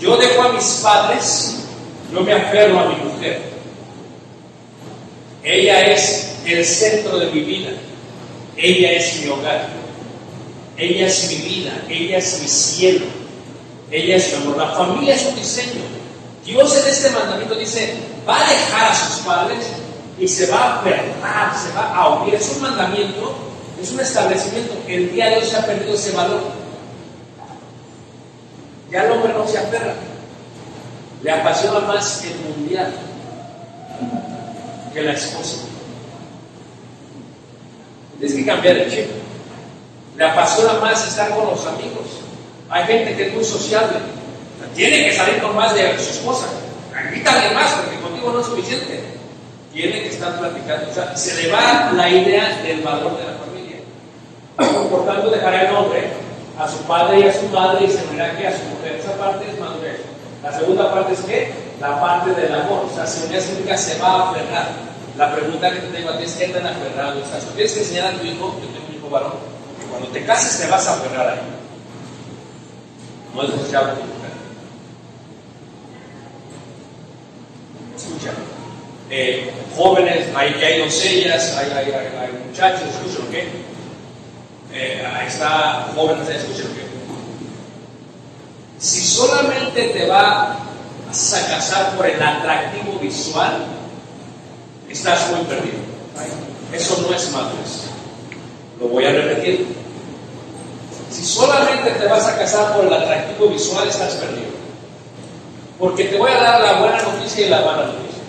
[0.00, 1.64] yo dejo a mis padres,
[2.12, 3.40] yo me aferro a mi mujer.
[5.42, 7.70] Ella es el centro de mi vida,
[8.56, 9.68] ella es mi hogar,
[10.76, 13.06] ella es mi vida, ella es mi cielo,
[13.90, 14.56] ella es mi amor.
[14.56, 15.82] La familia es un diseño.
[16.44, 17.94] Dios en este mandamiento dice,
[18.28, 19.66] va a dejar a sus padres
[20.18, 22.34] y se va a aferrar, se va a unir.
[22.34, 23.34] Es un mandamiento,
[23.80, 24.74] es un establecimiento.
[24.88, 26.42] El día de hoy se ha perdido ese valor.
[28.90, 29.94] Ya el hombre no se aferra.
[31.22, 32.92] Le apasiona más el mundial
[34.92, 35.58] que la esposa.
[38.18, 39.21] Tienes que cambiar el chip.
[40.16, 42.20] Le apasiona más estar con los amigos.
[42.68, 43.98] Hay gente que es muy sociable.
[44.74, 46.46] Tiene que salir con más de su esposa.
[47.06, 49.04] Invítale más porque contigo no es suficiente.
[49.72, 50.90] Tiene que estar platicando.
[50.90, 53.76] O sea, se le va la idea del valor de la familia.
[54.90, 56.08] Por tanto, dejará el hombre
[56.58, 58.96] a su padre y a su madre y se unirá que a su mujer.
[59.00, 60.00] Esa parte es madurez.
[60.42, 62.86] La segunda parte es que la parte del amor.
[62.90, 64.68] O sea, se unirá significa se va a aferrar.
[65.16, 67.44] La pregunta que te tengo a ti es: ¿qué tan aferrado estás?
[67.44, 69.32] Tú tienes que enseñar a tu hijo, yo tengo un hijo varón,
[69.92, 71.40] cuando te cases te vas a aferrar a él.
[73.34, 74.32] No es deseable tu mujer.
[77.94, 78.32] Escucha.
[79.10, 83.34] Eh, jóvenes, hay, hay doncellas, hay, hay, hay, muchachos, escuchen, ¿ok?
[84.72, 86.78] Eh, ahí está jóvenes, escuchen, ¿ok?
[88.78, 93.66] Si solamente te va a casar por el atractivo visual,
[94.88, 95.78] estás muy perdido.
[96.72, 97.91] Eso no es madurez.
[98.82, 99.64] Lo voy a repetir.
[101.08, 104.50] Si solamente te vas a casar por el atractivo visual, estás perdido.
[105.78, 108.22] Porque te voy a dar la buena noticia y la mala noticia.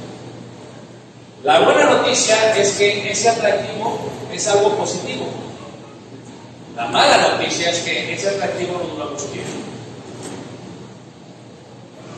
[1.44, 3.98] La buena noticia es que ese atractivo
[4.32, 5.26] es algo positivo.
[6.76, 9.52] La mala noticia es que ese atractivo no dura mucho tiempo.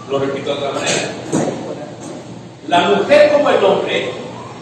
[0.10, 1.10] Lo repito de otra manera.
[2.68, 4.12] La mujer como el hombre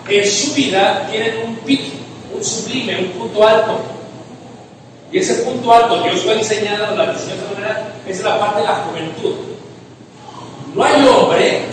[0.07, 2.02] en su vida tienen un pico,
[2.35, 3.79] un sublime, un punto alto.
[5.11, 8.61] Y ese punto alto, Dios lo ha diseñado, la diseñó de manera, es la parte
[8.61, 9.35] de la juventud.
[10.73, 11.65] No hay hombre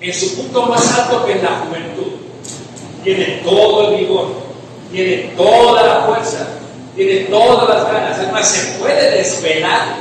[0.00, 2.12] en su punto más alto que en la juventud.
[3.02, 4.28] Tiene todo el vigor,
[4.92, 6.46] tiene toda la fuerza,
[6.94, 8.18] tiene todas las ganas.
[8.18, 9.96] Es más, se puede desvelar,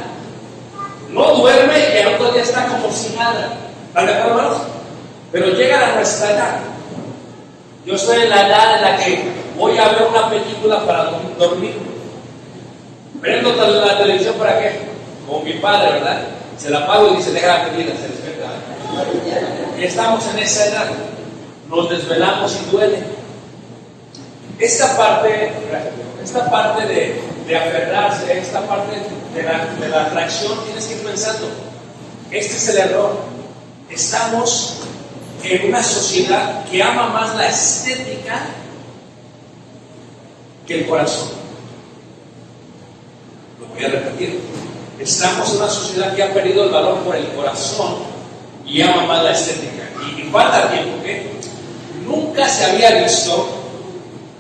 [1.12, 3.58] no duerme y al otro día está como si nada.
[3.88, 4.62] ¿Están de acuerdo, hermanos?
[5.32, 6.60] Pero llega a nuestra edad.
[7.88, 9.24] Yo estoy en la edad en la que
[9.58, 11.74] voy a ver una película para dormir.
[13.22, 14.82] Prendo la televisión para qué?
[15.26, 16.24] Como mi padre, ¿verdad?
[16.58, 18.50] Se la pago y dice, deja la comida, se despierta.
[19.80, 20.88] Estamos en esa edad.
[21.70, 23.04] Nos desvelamos y duele.
[24.60, 25.54] Esta parte,
[26.22, 28.98] esta parte de, de aferrarse, esta parte
[29.34, 31.48] de la, de la atracción, tienes que ir pensando.
[32.32, 33.18] Este es el error.
[33.90, 34.82] Estamos
[35.44, 38.48] en una sociedad que ama más la estética
[40.66, 41.30] que el corazón.
[43.60, 44.40] Lo voy a repetir.
[45.00, 47.96] Estamos en una sociedad que ha perdido el valor por el corazón
[48.66, 49.84] y ama más la estética.
[50.18, 51.32] Y, falta tiempo, ¿qué?
[52.06, 53.48] Nunca se había visto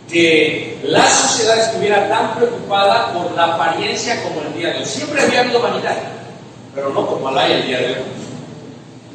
[0.09, 4.85] que la sociedad estuviera tan preocupada por la apariencia como el día de hoy.
[4.85, 5.97] Siempre había habido vanidad,
[6.73, 8.26] pero no como la hay el día de hoy.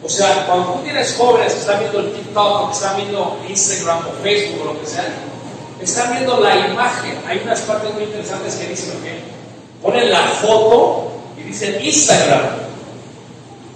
[0.05, 3.38] O sea, cuando tú tienes jóvenes que están viendo el TikTok, o que están viendo
[3.48, 5.07] Instagram o Facebook o lo que sea,
[5.80, 7.18] están viendo la imagen.
[7.26, 12.42] Hay unas partes muy interesantes que dicen, ok, ponen la foto y dicen Instagram.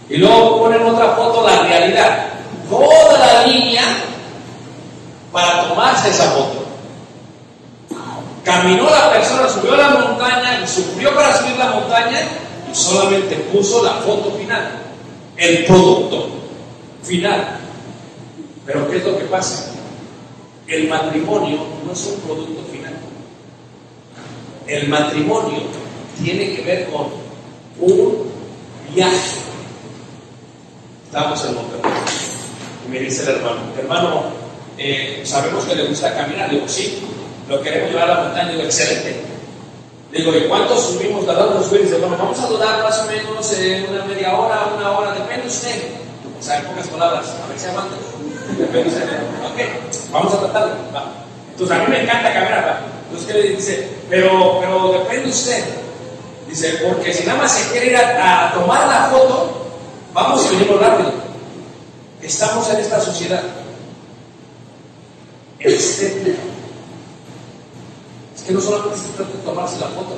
[0.09, 2.29] Y luego ponen otra foto, la realidad.
[2.71, 3.83] Toda la línea
[5.33, 6.65] para tomarse esa foto.
[8.45, 12.21] Caminó la persona, subió la montaña sufrió para subir la montaña
[12.71, 14.86] y solamente puso la foto final,
[15.37, 16.29] el producto
[17.03, 17.59] final.
[18.65, 19.73] Pero ¿qué es lo que pasa?
[20.67, 22.95] El matrimonio no es un producto final.
[24.67, 25.63] El matrimonio
[26.21, 27.07] tiene que ver con
[27.79, 28.25] un
[28.95, 29.39] viaje.
[31.07, 31.93] Estábamos en Monterrey.
[32.87, 34.23] Y me dice el hermano, hermano,
[34.77, 36.51] eh, sabemos que le gusta caminar.
[36.51, 36.99] Digo, sí,
[37.49, 38.63] lo queremos llevar a la montaña.
[38.63, 39.36] Excelente.
[40.17, 41.27] Digo, ¿y cuántos subimos?
[41.27, 44.93] Verdad, nos dice, bueno, vamos a durar más o menos eh, una media hora, una
[44.93, 45.91] hora, depende usted.
[46.39, 47.97] O sea, en pocas palabras, a ver si aguanta.
[48.59, 49.05] Depende usted.
[49.45, 50.75] Ok, vamos a tratarlo.
[50.95, 51.13] Va.
[51.51, 52.67] Entonces, a mí me encanta caminar.
[52.67, 52.81] ¿va?
[53.05, 53.89] Entonces, ¿qué le dice?
[54.09, 55.65] Pero, pero depende usted.
[56.49, 59.67] Dice, porque si nada más se quiere ir a, a tomar la foto,
[60.15, 61.13] vamos y venimos rápido.
[62.23, 63.43] Estamos en esta sociedad
[65.59, 66.39] estética.
[68.47, 70.17] Que no solamente se trata de tomarse la foto,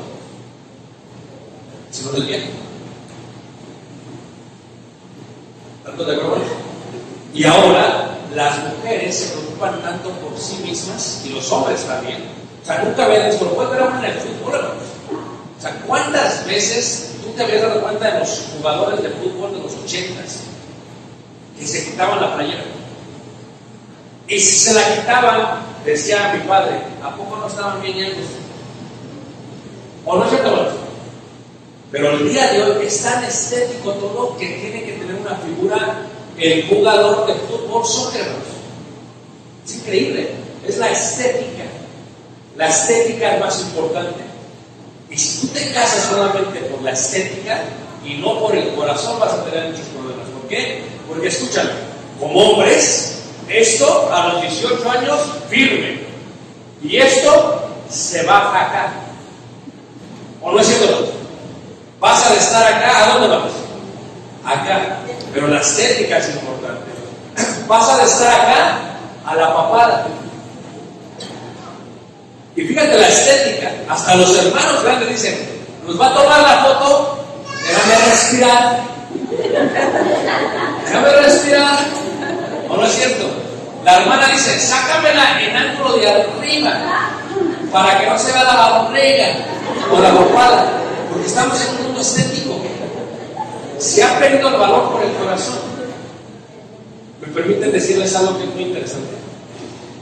[1.91, 2.51] sino del viaje.
[5.85, 6.45] ¿Tanto de acuerdo?
[7.33, 12.25] Y ahora las mujeres se preocupan tanto por sí mismas y los hombres también.
[12.63, 14.55] O sea, nunca habían puedes ver ahora en el fútbol.
[14.55, 19.61] O sea, ¿cuántas veces tú te habías dado cuenta de los jugadores de fútbol de
[19.61, 20.41] los ochentas
[21.59, 22.65] que se quitaban la playera?
[24.29, 28.13] Y si se la quitaban, decía mi padre, ¿a poco no estaban bien?
[30.05, 30.69] ¿O no es cierto?
[31.91, 36.07] Pero el día de hoy es tan estético todo que tiene que tener una figura
[36.37, 37.83] el jugador de fútbol
[38.15, 38.43] hermanos.
[39.67, 40.31] Es increíble,
[40.67, 41.65] es la estética.
[42.57, 44.21] La estética es más importante.
[45.11, 47.65] Y si tú te casas solamente por la estética
[48.05, 50.29] y no por el corazón, vas a tener muchos problemas.
[50.29, 50.83] ¿Por qué?
[51.09, 51.71] Porque escúchame,
[52.21, 53.18] como hombres,
[53.49, 56.01] esto a los 18 años firme.
[56.83, 58.93] Y esto se baja acá.
[60.43, 61.13] ¿O no es cierto?
[62.01, 63.53] Vas a estar acá, ¿a dónde vas?
[64.45, 64.99] Acá.
[65.33, 66.87] Pero la estética es importante.
[67.67, 68.79] Vas a estar acá
[69.27, 70.07] a la papada.
[72.57, 75.39] Y fíjate la estética, hasta los hermanos grandes dicen,
[75.87, 77.19] nos va a tomar la foto,
[77.63, 78.81] déjame respirar,
[80.85, 82.08] déjame respirar, ¿o
[82.79, 83.27] no es cierto?
[83.85, 87.11] La hermana dice, sácamela en ángulo de arriba,
[87.73, 89.27] para que no se vea la barriga
[89.93, 90.73] o la papada,
[91.11, 92.57] porque estamos en un mundo estético.
[93.79, 95.59] Se ha perdido el valor por el corazón.
[97.21, 99.17] Me permiten decirles algo que es muy interesante.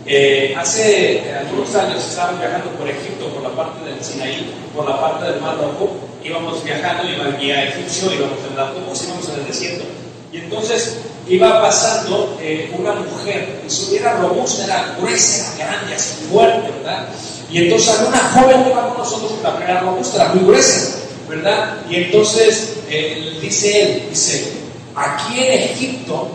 [0.09, 5.01] Eh, hace algunos años estábamos viajando por Egipto, por la parte del Sinaí, por la
[5.01, 5.97] parte del Mar Rojo.
[6.23, 9.85] Íbamos viajando, iba el guía egipcio, íbamos en el autobús, íbamos en el desierto.
[10.33, 10.99] Y entonces
[11.29, 16.71] iba pasando eh, una mujer, y su era robusta, era gruesa, era grande, así fuerte,
[16.71, 17.09] ¿verdad?
[17.51, 20.99] Y entonces una joven iba con nosotros, también era robusta, era muy gruesa,
[21.29, 21.77] ¿verdad?
[21.89, 24.53] Y entonces eh, dice él, dice,
[24.95, 26.29] aquí en Egipto,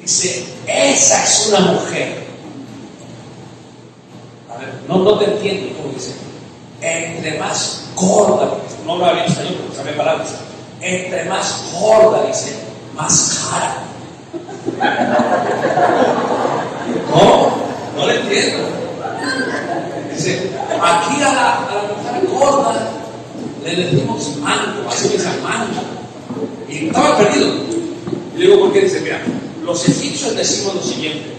[0.00, 2.26] dice, esa es una mujer.
[4.52, 6.14] A ver, no, no te entiendo cómo dice.
[6.80, 10.28] Entre más gorda, no lo había visto yo porque sabía palabras.
[10.80, 12.54] Entre más gorda, dice,
[12.96, 13.82] más cara.
[17.10, 17.56] No,
[17.96, 18.68] no le entiendo.
[20.12, 22.90] Dice, aquí a la, mujer gorda
[23.64, 25.82] le decimos mango, así que es mango.
[26.68, 27.48] Y estaba perdido.
[28.34, 28.82] Y le digo, ¿por qué?
[28.82, 29.22] Dice, mira,
[29.62, 31.36] los egipcios decimos lo siguiente.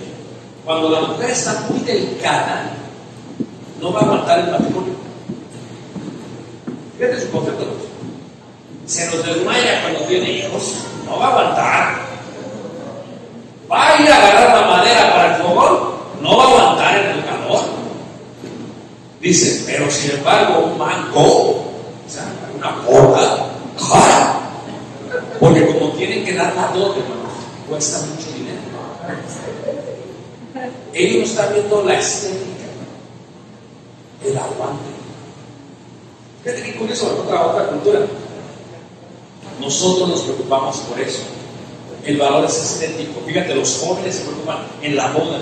[0.63, 2.73] Cuando la mujer está muy delicada,
[3.79, 4.93] no va a aguantar el matrimonio.
[6.97, 7.65] Fíjate su concepto.
[8.85, 10.73] Se nos desmaya cuando tiene hijos,
[11.07, 11.95] no va a aguantar.
[13.71, 15.77] Va a ir a agarrar la madera para el fogón,
[16.21, 17.61] no va a aguantar en el calor.
[19.19, 24.39] Dice, pero sin embargo, un mango, o sea, una gorda, cara.
[25.39, 27.01] Porque como tienen que dar la dote,
[27.67, 28.57] cuesta mucho dinero.
[30.93, 32.65] Ellos están viendo la estética,
[34.25, 34.97] el aguante.
[36.43, 37.99] Fíjate que curioso, otra, otra cultura.
[39.59, 41.23] Nosotros nos preocupamos por eso.
[42.05, 43.21] El valor es estético.
[43.25, 45.39] Fíjate, los jóvenes se preocupan en la boda.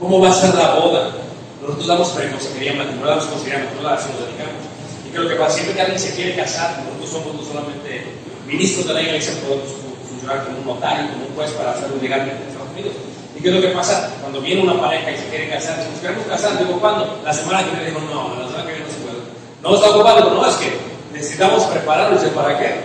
[0.00, 1.12] ¿Cómo va a ser la boda?
[1.60, 4.62] Nosotros damos preconsejería matrimonial, damos consejería matrimonial, así nos dedicamos.
[5.06, 8.06] Y creo que para siempre que alguien se quiere casar, nosotros somos no solamente
[8.46, 9.68] ministros de la iglesia, podemos
[10.08, 12.92] funcionar como un notario, como un juez para hacerlo legalmente en Estados Unidos.
[13.36, 14.10] ¿Y qué es lo que pasa?
[14.20, 17.20] Cuando viene una pareja y se quiere casar, si nos queremos casar, digo, ¿cuándo?
[17.24, 19.18] La semana que viene digo, no, la semana que viene no se puede.
[19.62, 22.22] No está ocupado, no, es que necesitamos prepararnos.
[22.22, 22.80] Dice, ¿para qué?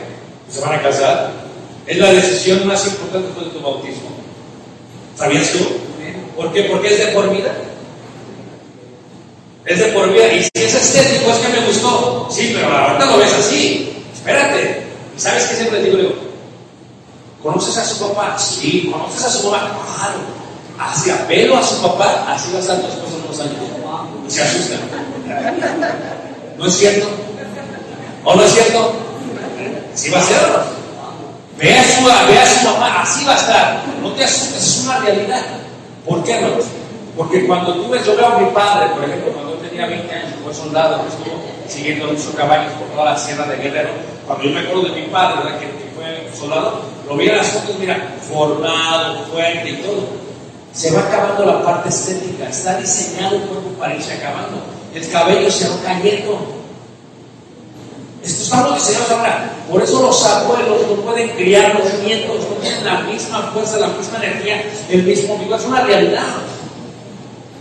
[0.49, 1.31] Se van a casar.
[1.85, 4.09] Es la decisión más importante de tu bautismo.
[5.15, 5.59] ¿Sabías tú?
[6.35, 6.63] ¿Por qué?
[6.63, 7.53] Porque es de por vida.
[9.65, 10.27] Es de por vida.
[10.33, 12.27] Y si es estético, es que me gustó.
[12.31, 13.93] Sí, pero ahorita lo ves así.
[14.13, 14.83] Espérate.
[15.15, 16.13] ¿Y sabes qué siempre digo?
[17.43, 18.39] ¿conoces a su papá?
[18.39, 18.89] Sí.
[18.91, 19.77] ¿Conoces a su mamá?
[19.97, 20.19] Claro.
[20.79, 23.55] Así apelo a su papá, así va a estar tu esposo unos años.
[24.27, 24.79] Y se asustan.
[26.57, 27.07] ¿No es cierto?
[28.23, 28.93] ¿O no es cierto?
[29.93, 30.37] Así va a ser.
[30.49, 30.83] ¿no?
[31.57, 33.83] Ve a, su, ve a su mamá, así va a estar.
[34.01, 35.41] No te asustes, es una realidad.
[36.05, 36.65] ¿Por qué, hermanos?
[37.15, 40.33] Porque cuando tú ves, yo veo a mi padre, por ejemplo, cuando tenía 20 años,
[40.43, 43.91] fue soldado, que estuvo siguiendo muchos caballos por toda la sierra de Guerrero.
[44.25, 47.77] Cuando yo me acuerdo de mi padre, que fue soldado, lo vi en las fotos,
[47.79, 50.07] mira, formado, fuerte y todo.
[50.73, 54.57] Se va acabando la parte estética, está diseñado el cuerpo para irse acabando.
[54.95, 56.62] El cabello se va cayendo.
[58.23, 59.51] Esto estamos diseñados ahora.
[59.69, 63.87] Por eso los abuelos no pueden criar los nietos, no tienen la misma fuerza, la
[63.87, 65.59] misma energía, el mismo vigor.
[65.59, 66.23] Es una realidad.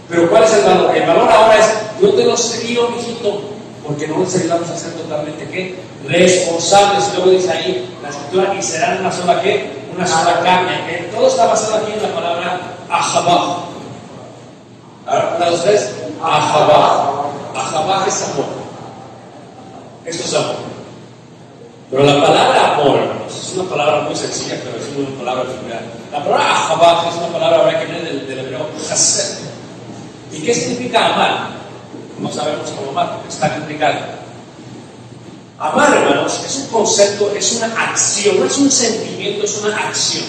[0.09, 0.97] Pero ¿cuál es el valor?
[0.97, 1.67] El valor ahora es,
[2.01, 3.41] yo te los crío, mijito,
[3.85, 5.75] porque no les ayudamos a ser totalmente ¿qué?
[6.07, 7.13] responsables.
[7.15, 9.83] Luego dice ahí la escritura, y serán una sola ¿qué?
[9.97, 11.09] Una sola carne.
[11.13, 13.65] Todo está basado aquí en la palabra ahabah.
[15.07, 15.91] Ahora, una, dos, tres.
[16.23, 18.62] Ahabah es amor.
[20.05, 20.57] Esto es amor.
[21.91, 25.81] Pero la palabra amor, hermanos, es una palabra muy sencilla, pero es una palabra final.
[26.11, 29.41] La palabra ahabah es una palabra que viene del, del hebreo chased.
[30.33, 31.51] ¿Y qué significa amar?
[32.19, 33.99] No sabemos cómo amar, porque está complicado.
[35.59, 40.25] Amar, hermanos, es un concepto, es una acción, no es un sentimiento, es una acción.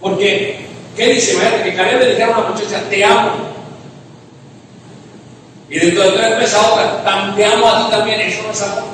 [0.00, 1.36] Porque, ¿qué dice?
[1.64, 3.57] Que Caleb le dijera a una muchacha, te amo.
[5.70, 8.50] Y dentro de tres meses a otra, "Tam- te amo a ti también, eso no
[8.52, 8.84] es amor.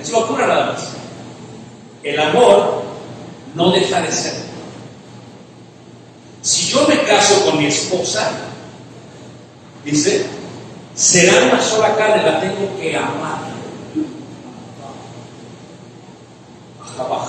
[0.00, 0.88] Es locura nada más.
[2.02, 2.82] El amor
[3.54, 4.34] no deja de ser.
[6.42, 8.30] Si yo me caso con mi esposa,
[9.84, 10.26] dice,
[10.94, 13.38] será una sola carne, la tengo que amar.
[16.82, 17.28] Ajabaj.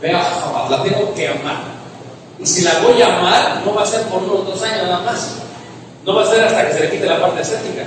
[0.00, 1.62] Ve a Ajabaj, la tengo que amar.
[2.38, 5.00] Y si la voy a amar, no va a ser por unos dos años nada
[5.04, 5.34] más.
[6.04, 7.84] No va a ser hasta que se le quite la parte estética.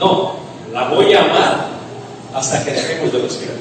[0.00, 0.36] No,
[0.72, 1.68] la voy a amar
[2.34, 3.56] hasta que dejemos de respirar.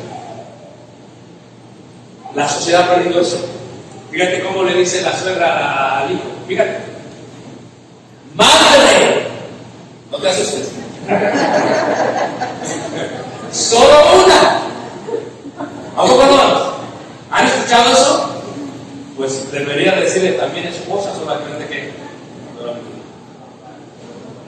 [2.33, 3.37] La sociedad ha perdido eso.
[4.09, 6.23] Fíjate cómo le dice la suegra al hijo.
[6.47, 6.77] Fíjate.
[8.35, 9.27] ¡Madre!
[10.09, 10.69] No te asustes.
[13.51, 14.61] Solo una.
[15.97, 16.69] ¿A poco no?
[17.31, 18.29] ¿Han escuchado eso?
[19.17, 21.91] Pues debería decirle también esposa solamente que.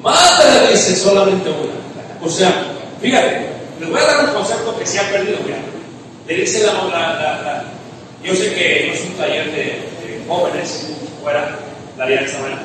[0.01, 1.80] Madre dice solamente una.
[2.23, 2.65] O sea,
[3.01, 3.47] fíjate,
[3.79, 5.57] les voy a dar un concepto que se ha perdido, mira.
[6.27, 7.63] Le dice la, la, la, la-
[8.23, 10.87] yo sé que no es un taller de, de jóvenes,
[11.23, 11.57] fuera,
[11.97, 12.61] daría esta manera.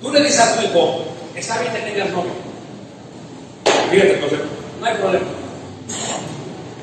[0.00, 1.04] Tú le dices a tu hijo,
[1.34, 2.32] está bien que tengas novio.
[3.90, 4.46] Fíjate el concepto,
[4.80, 5.26] no hay problema.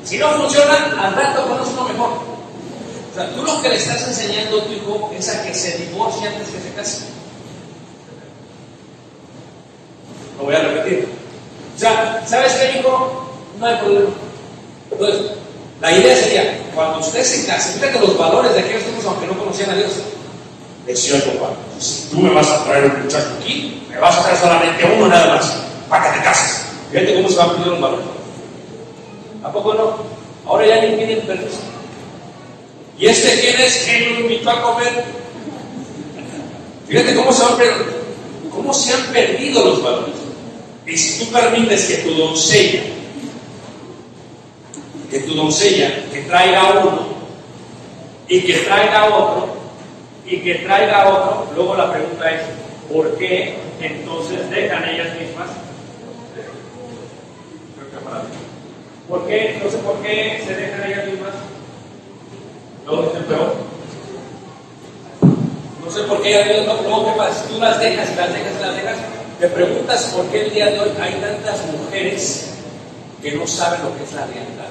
[0.04, 2.10] Si no funciona, al rato conoces uno mejor.
[2.10, 5.76] O sea, tú lo que le estás enseñando a tu hijo es a que se
[5.78, 6.98] divorcie antes que se case.
[10.38, 11.08] Lo voy a repetir.
[11.76, 13.30] O sea, ¿sabes qué, hijo?
[13.58, 14.10] No hay problema.
[14.90, 15.20] Entonces,
[15.80, 19.38] la idea sería, cuando usted se case, fíjate los valores de aquellos tiempos, aunque no
[19.38, 19.90] conocían a Dios.
[20.86, 24.22] Decía el papá, si tú me vas a traer un muchacho aquí, me vas a
[24.22, 25.56] traer solamente uno nada más,
[25.88, 26.66] para que te cases.
[26.90, 28.06] Fíjate cómo se van perdiendo los valores.
[29.44, 29.96] ¿A poco no?
[30.50, 31.58] Ahora ya ni piden permiso.
[32.98, 35.04] ¿Y este quién es que lo invitó a comer?
[36.88, 37.86] Fíjate cómo se, per-
[38.54, 40.14] cómo se han perdido los valores.
[40.86, 42.82] Y si tú permites que tu doncella,
[45.10, 47.06] que tu doncella, que traiga uno,
[48.28, 49.48] y que traiga otro,
[50.26, 52.42] y que traiga otro, luego la pregunta es,
[52.92, 55.50] ¿por qué entonces dejan ellas mismas?
[59.08, 59.60] ¿Por qué?
[59.62, 61.34] No sé por qué se dejan ellas mismas.
[62.86, 63.54] Luego dicen, pero
[65.84, 68.16] no sé por qué ellas mismas, no, luego qué pasa, si tú las dejas y
[68.16, 68.96] las dejas y las dejas,
[69.42, 72.50] te preguntas por qué el día de hoy hay tantas mujeres
[73.20, 74.68] que no saben lo que es la realidad.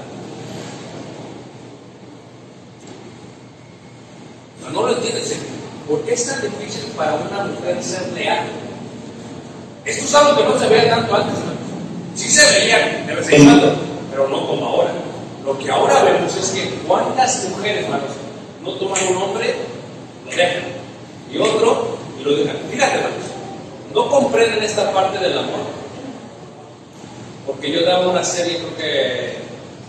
[4.71, 5.35] No lo entiendes.
[5.89, 8.45] ¿Por qué es tan difícil para una mujer ser leal?
[9.83, 11.33] Esto es algo que no se veía tanto antes.
[11.39, 11.51] ¿no?
[12.15, 13.75] Sí se veía de vez en cuando,
[14.09, 14.93] pero no como ahora.
[15.43, 18.11] Lo que ahora vemos es que cuántas mujeres, hermanos,
[18.63, 19.53] no toman un hombre,
[20.23, 20.63] lo dejan,
[21.29, 22.55] y otro, y lo dejan.
[22.69, 23.30] Fíjate, hermanos,
[23.93, 25.81] no comprenden esta parte del amor.
[27.45, 29.37] Porque yo daba una serie, creo que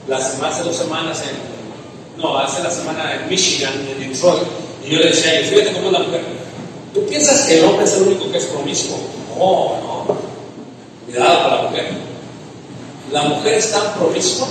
[0.08, 4.42] las, hace dos semanas en, no, hace la semana en Michigan, en Detroit,
[4.84, 6.20] y yo le decía a ellos, fíjate cómo es la mujer.
[6.94, 8.98] ¿Tú piensas que el hombre es el único que es promiscuo?
[9.38, 10.16] No, no.
[11.06, 11.90] Cuidado con la mujer.
[13.12, 14.48] La mujer es tan promiscua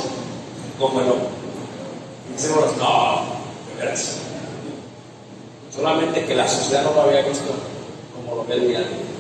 [0.79, 1.27] como el hombre.
[2.29, 3.21] Y decimos, no,
[3.67, 4.17] de veras.
[5.75, 7.53] Solamente que la sociedad no lo había visto
[8.15, 9.10] como lo ve el día hoy.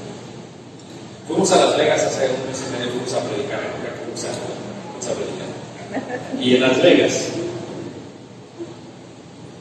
[1.31, 3.59] Fuimos a Las Vegas hace un mes y medio, fuimos a predicar
[4.03, 6.41] fuimos a- mucha americana.
[6.41, 7.13] Y en Las Vegas.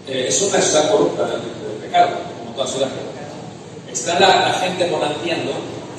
[0.08, 2.08] eh, es una ciudad corrupta de, pecado,
[2.40, 2.88] como toda ciudad.
[3.92, 5.52] Está la, la gente volanteando,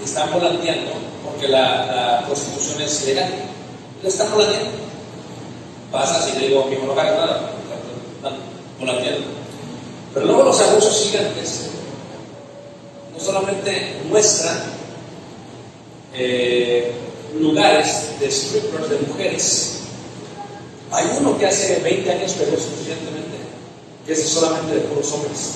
[0.03, 0.91] están volanteando
[1.23, 3.29] porque la, la prostitución es legal.
[4.03, 4.69] La están volanteando.
[5.91, 7.51] Pasa si le digo que no hagas nada,
[8.79, 9.27] volanteando.
[10.13, 11.69] Pero luego los abusos gigantes
[13.13, 14.57] no solamente muestran
[16.13, 16.91] eh,
[17.39, 19.77] lugares de strippers de mujeres.
[20.91, 23.37] Hay uno que hace 20 años pegó suficientemente,
[24.05, 25.55] que es solamente de puros hombres.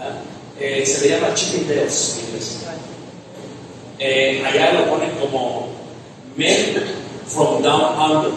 [0.00, 0.18] ¿Ah?
[0.60, 2.58] Eh, se le llama Chippendales en inglés.
[4.00, 5.68] Eh, allá lo ponen como
[6.36, 6.82] Men
[7.26, 8.32] from Down Under.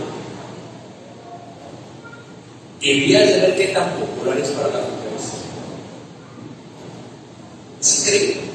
[2.79, 5.31] Y días de ver qué tan popular es para las mujeres.
[7.79, 8.50] Es increíble.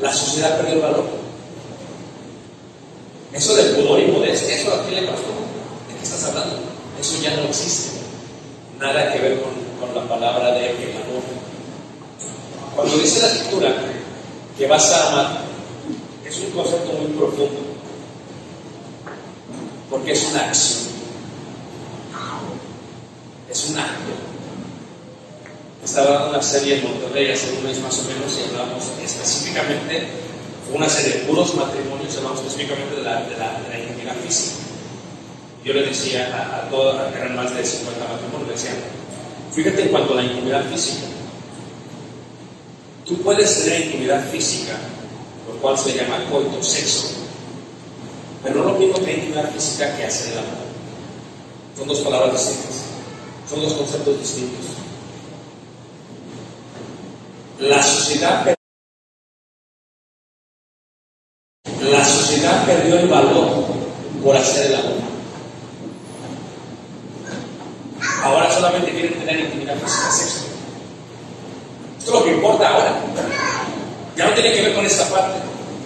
[0.00, 1.04] La sociedad perdió el valor.
[3.32, 5.22] Eso del pudor y modestia, ¿eso a quién le pasó?
[5.88, 6.56] ¿De qué estás hablando?
[7.00, 8.00] Eso ya no existe.
[8.78, 11.22] Nada que ver con, con la palabra de el amor.
[12.74, 13.74] Cuando dice la escritura
[14.56, 15.40] que vas a amar,
[16.24, 17.60] es un concepto muy profundo.
[19.90, 20.86] Porque es una acción.
[23.50, 24.35] Es un acto.
[25.86, 30.08] Estaba dando una serie en Monterrey hace un mes más o menos y hablábamos específicamente,
[30.66, 34.16] fue una serie de puros matrimonios, hablamos específicamente de la, de la, de la intimidad
[34.16, 34.64] física.
[35.64, 38.72] Yo le decía a, a todos, que eran más de 50 matrimonios, le decía,
[39.52, 41.06] fíjate en cuanto a la intimidad física.
[43.04, 44.76] Tú puedes tener intimidad física,
[45.46, 47.10] lo cual se llama coito, sexo,
[48.42, 50.66] pero no lo mismo que intimidad física que hacer el amor.
[51.78, 52.74] Son dos palabras distintas,
[53.48, 54.76] son dos conceptos distintos.
[57.58, 58.54] La sociedad,
[61.80, 63.64] la sociedad perdió el valor
[64.22, 64.96] por hacer el amor.
[68.22, 70.46] Ahora solamente quieren tener intimidad física, sexo.
[71.98, 73.00] Esto es lo que importa ahora.
[74.18, 75.38] Ya no tiene que ver con esta parte.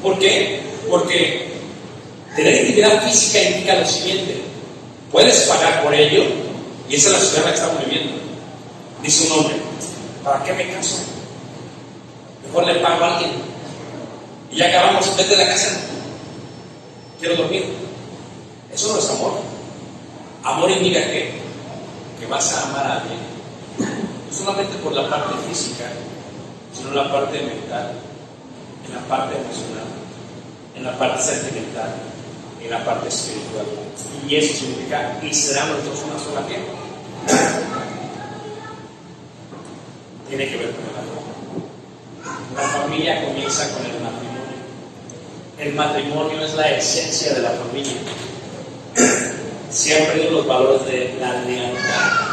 [0.03, 0.63] ¿Por qué?
[0.89, 1.53] Porque
[2.35, 4.43] tener intimidad física indica lo siguiente.
[5.13, 6.25] Puedes pagar por ello,
[6.89, 8.13] y esa es la sociedad en la que estamos viviendo.
[9.03, 9.55] Dice un hombre,
[10.25, 11.20] ¿para qué me caso?
[12.51, 13.31] Mejor le pago a alguien.
[14.51, 15.81] Y ya acabamos, vete de la casa.
[17.21, 17.65] Quiero dormir.
[18.75, 19.39] Eso no es amor.
[20.43, 21.33] Amor indica que,
[22.19, 23.21] que vas a amar a alguien.
[23.79, 25.85] No solamente por la parte física,
[26.75, 27.93] sino la parte mental,
[28.87, 29.87] en la parte emocional,
[30.75, 31.95] en la parte sentimental,
[32.61, 33.67] en la parte espiritual.
[34.29, 36.63] Y eso significa, y serán los dos una sola piel.
[40.29, 41.30] Tiene que ver con el amor.
[42.55, 44.31] La familia comienza con el matrimonio.
[45.59, 47.93] El matrimonio es la esencia de la familia.
[49.71, 52.31] Se han perdido los valores de la lealtad.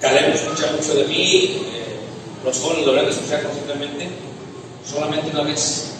[0.00, 1.98] Caleb escucha mucho de mí, eh,
[2.44, 4.08] los jóvenes lo deben escuchar constantemente,
[4.84, 5.92] solamente una vez.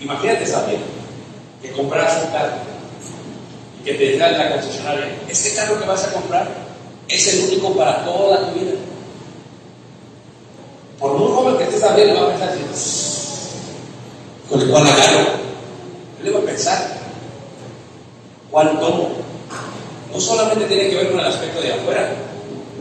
[0.00, 0.78] Imagínate, saber
[1.60, 2.56] que compras un carro
[3.80, 6.48] y que te digan en la concesionaria, este carro que vas a comprar
[7.08, 8.72] es el único para toda tu vida.
[11.02, 12.54] Por muy joven que estés a ver, le va a pensar
[14.48, 15.18] con el cual agarro.
[16.20, 16.96] Él le va a pensar,
[18.52, 19.08] ¿cuál tomo?
[20.12, 22.14] No solamente tiene que ver con el aspecto de afuera,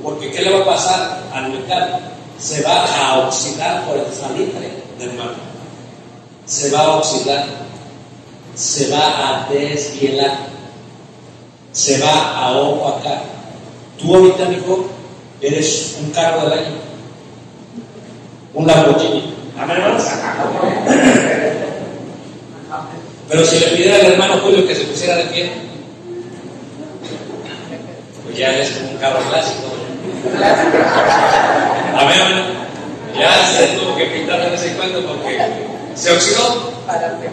[0.04, 2.00] porque ¿qué le va a pasar al metal?
[2.38, 5.34] Se va a oxidar por el salitre del mar.
[6.46, 7.48] Se va a oxidar,
[8.54, 10.38] se va a deshielar,
[11.72, 13.24] se va a opacar.
[14.00, 14.86] Tú ahorita, mijo,
[15.42, 16.91] eres un cargo del año,
[18.54, 19.34] un Lamborghini.
[19.60, 20.04] Amén, hermanos.
[23.30, 25.52] Pero si le pidiera al hermano Julio que se pusiera de pie,
[28.26, 29.72] pues ya es como un carro clásico.
[31.96, 32.44] Amén, amén.
[33.18, 35.40] Ya se tuvo que pintar de vez en cuando porque
[35.96, 36.72] se oxidó.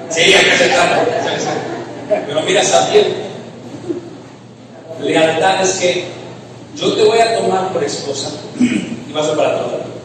[0.09, 1.03] Sí, hay que aceptarlo.
[2.09, 3.14] Pero mira, Sabiel,
[5.03, 6.05] lealtad es que
[6.77, 9.97] yo te voy a tomar por esposa y vas a ser para toda.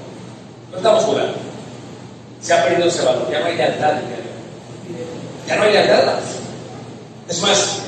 [0.74, 1.36] No estamos jugando.
[2.42, 3.30] Se ha perdido ese valor.
[3.32, 3.94] Ya no hay lealtad.
[5.48, 6.20] Ya no hay lealtad.
[7.30, 7.80] Es más,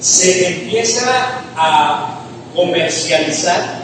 [0.00, 2.18] se empieza a
[2.54, 3.82] comercializar,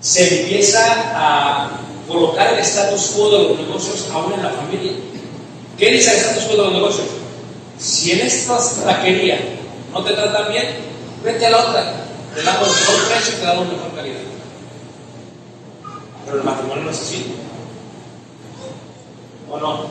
[0.00, 0.82] se empieza
[1.14, 1.70] a
[2.08, 4.92] colocar el status quo de los negocios aún en la familia.
[5.78, 7.06] ¿Qué dice el status quo de los negocios?
[7.78, 9.38] Si en esta taquería
[9.92, 10.66] no te tratan bien,
[11.22, 11.94] vete a la otra.
[12.34, 14.29] Te damos mejor precio y te damos mejor calidad.
[16.30, 17.34] Pero el matrimonio no es así.
[19.50, 19.86] ¿O no?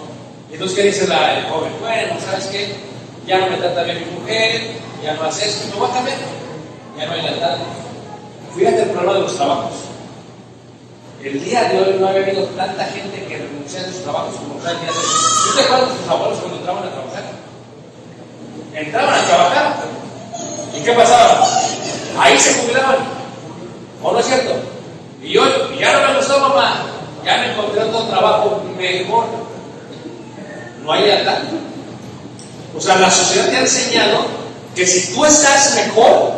[0.50, 1.74] Y entonces, ¿qué dice la, el joven?
[1.82, 2.76] Bueno, ¿sabes qué?
[3.28, 4.62] Ya no me trata bien mi mujer,
[5.04, 6.18] ya no hace esto, me voy a cambiar.
[6.98, 7.58] Ya no hay lealtad.
[8.56, 9.74] Fíjate el problema de los trabajos.
[11.22, 14.58] El día de hoy no había habido tanta gente que renuncia a sus trabajos como
[14.60, 15.06] está el día de hoy.
[15.44, 17.24] ¿Tú te acuerdas de tus abuelos cuando entraban a trabajar?
[18.74, 19.76] Entraban a trabajar.
[20.74, 21.48] ¿Y qué pasaba?
[22.18, 22.98] Ahí se jubilaban.
[24.02, 24.69] ¿O no es cierto?
[25.30, 25.44] Y yo,
[25.80, 26.88] ya no me gustó mamá,
[27.24, 29.26] ya me encontré otro trabajo mejor.
[30.84, 31.44] No hay lealtad.
[32.76, 34.26] O sea, la sociedad te ha enseñado
[34.76, 36.34] que si tú estás mejor,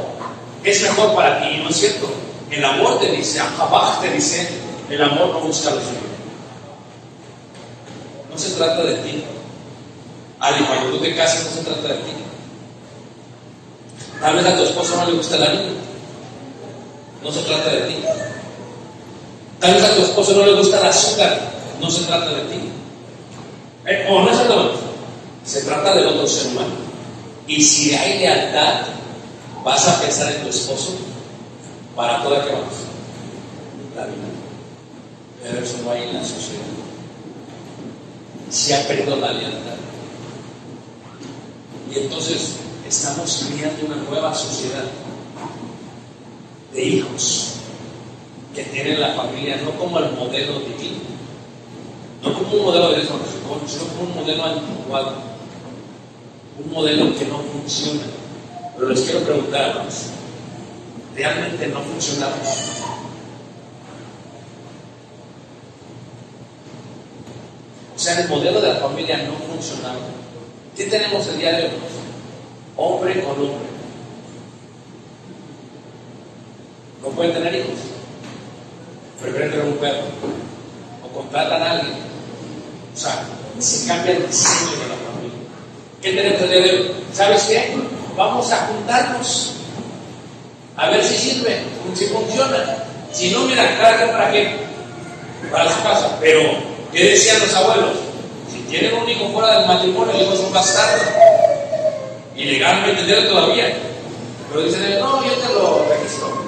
[0.66, 1.62] es mejor para ti.
[1.64, 2.10] ¿No es cierto?
[2.50, 4.50] El amor te dice, Ajabaj te dice,
[4.90, 6.12] el amor no busca lo suyo.
[8.30, 9.24] No se trata de ti.
[10.38, 12.12] Ali, cuando tú te cases, no se trata de ti.
[14.20, 15.76] Tal vez a tu esposo no le gusta el anillo.
[17.24, 17.96] No se trata de ti.
[19.62, 21.40] Tal vez a tu esposo no le gusta el azúcar.
[21.80, 22.70] No se trata de ti.
[23.86, 24.74] Eh, o no es cierto.
[25.46, 26.74] Se trata del otro ser humano.
[27.48, 28.88] Y si hay lealtad,
[29.64, 30.96] vas a pensar en tu esposo
[31.96, 32.74] para toda que vamos.
[33.96, 34.16] La vida.
[35.44, 36.66] Pero eso no hay en la sociedad.
[38.50, 39.78] Se ha perdido la lealtad.
[41.94, 42.56] Y entonces
[42.88, 44.86] estamos creando una nueva sociedad
[46.74, 47.61] de hijos
[48.56, 51.00] que tienen la familia no como el modelo divino,
[52.22, 53.10] no como un modelo de Dios,
[53.68, 55.14] sino como un modelo anticuado,
[56.64, 58.02] un modelo que no funciona.
[58.76, 59.86] Pero les quiero preguntar,
[61.16, 62.48] ¿realmente no funcionamos?
[67.96, 70.00] O sea, el modelo de la familia no funcionaba.
[70.76, 71.72] ¿Qué tenemos el día de hoy?
[72.76, 73.72] Hombre con hombre.
[77.02, 78.01] No pueden tener hijos.
[79.22, 80.04] Prefieren perro.
[81.04, 81.94] O contratan a alguien.
[82.94, 83.24] O sea,
[83.60, 85.40] se cambia el diseño de la familia.
[86.02, 86.92] ¿Qué tenemos el día de hoy?
[87.14, 87.76] ¿Sabes qué?
[88.18, 89.54] Vamos a juntarnos.
[90.76, 91.62] A ver si sirve,
[91.94, 92.78] si funciona.
[93.12, 93.68] Si no, mira,
[93.98, 94.56] quien para qué.
[95.52, 96.18] Para su casa.
[96.20, 96.42] Pero,
[96.92, 97.92] ¿qué decían los abuelos?
[98.52, 101.04] Si tienen un hijo fuera del matrimonio, el hijo es un bastardo.
[102.36, 103.78] Y legalmente tiene todavía.
[104.50, 106.42] Pero dicen, no, yo te lo registro.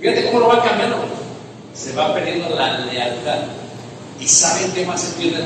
[0.00, 1.15] Fíjate cómo lo van cambiando.
[1.76, 3.40] Se va perdiendo la lealtad.
[4.18, 5.44] ¿Y saben qué más se pierde?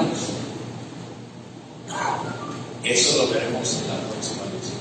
[2.85, 4.78] Eso lo veremos en la próxima lección.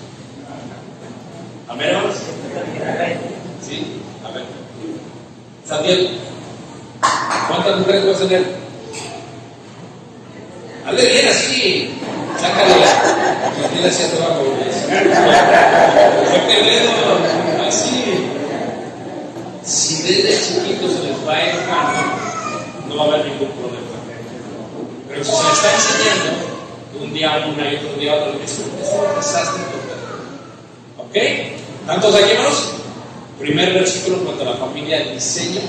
[1.67, 2.15] Amén, hermanos.
[3.67, 4.43] Sí, amén.
[5.65, 6.09] Santiago,
[7.47, 8.59] ¿cuántas mujeres puedes tener?
[10.85, 11.93] Hable bien así.
[12.39, 13.69] Sácale la.
[13.69, 14.07] Dile así a
[16.49, 17.67] el dedo.
[17.67, 18.38] Así.
[19.69, 22.17] Si desde chiquitos se les va educando,
[22.87, 23.85] no va a haber ningún problema.
[25.07, 26.49] Pero si se les está enseñando,
[26.99, 29.99] un día una y otro día otro, es un, es un desastre total.
[30.97, 31.85] ¿Ok?
[31.85, 32.71] ¿Tantos aquí, hermanos?
[33.37, 35.61] Primer versículo en cuanto a la familia, diseño.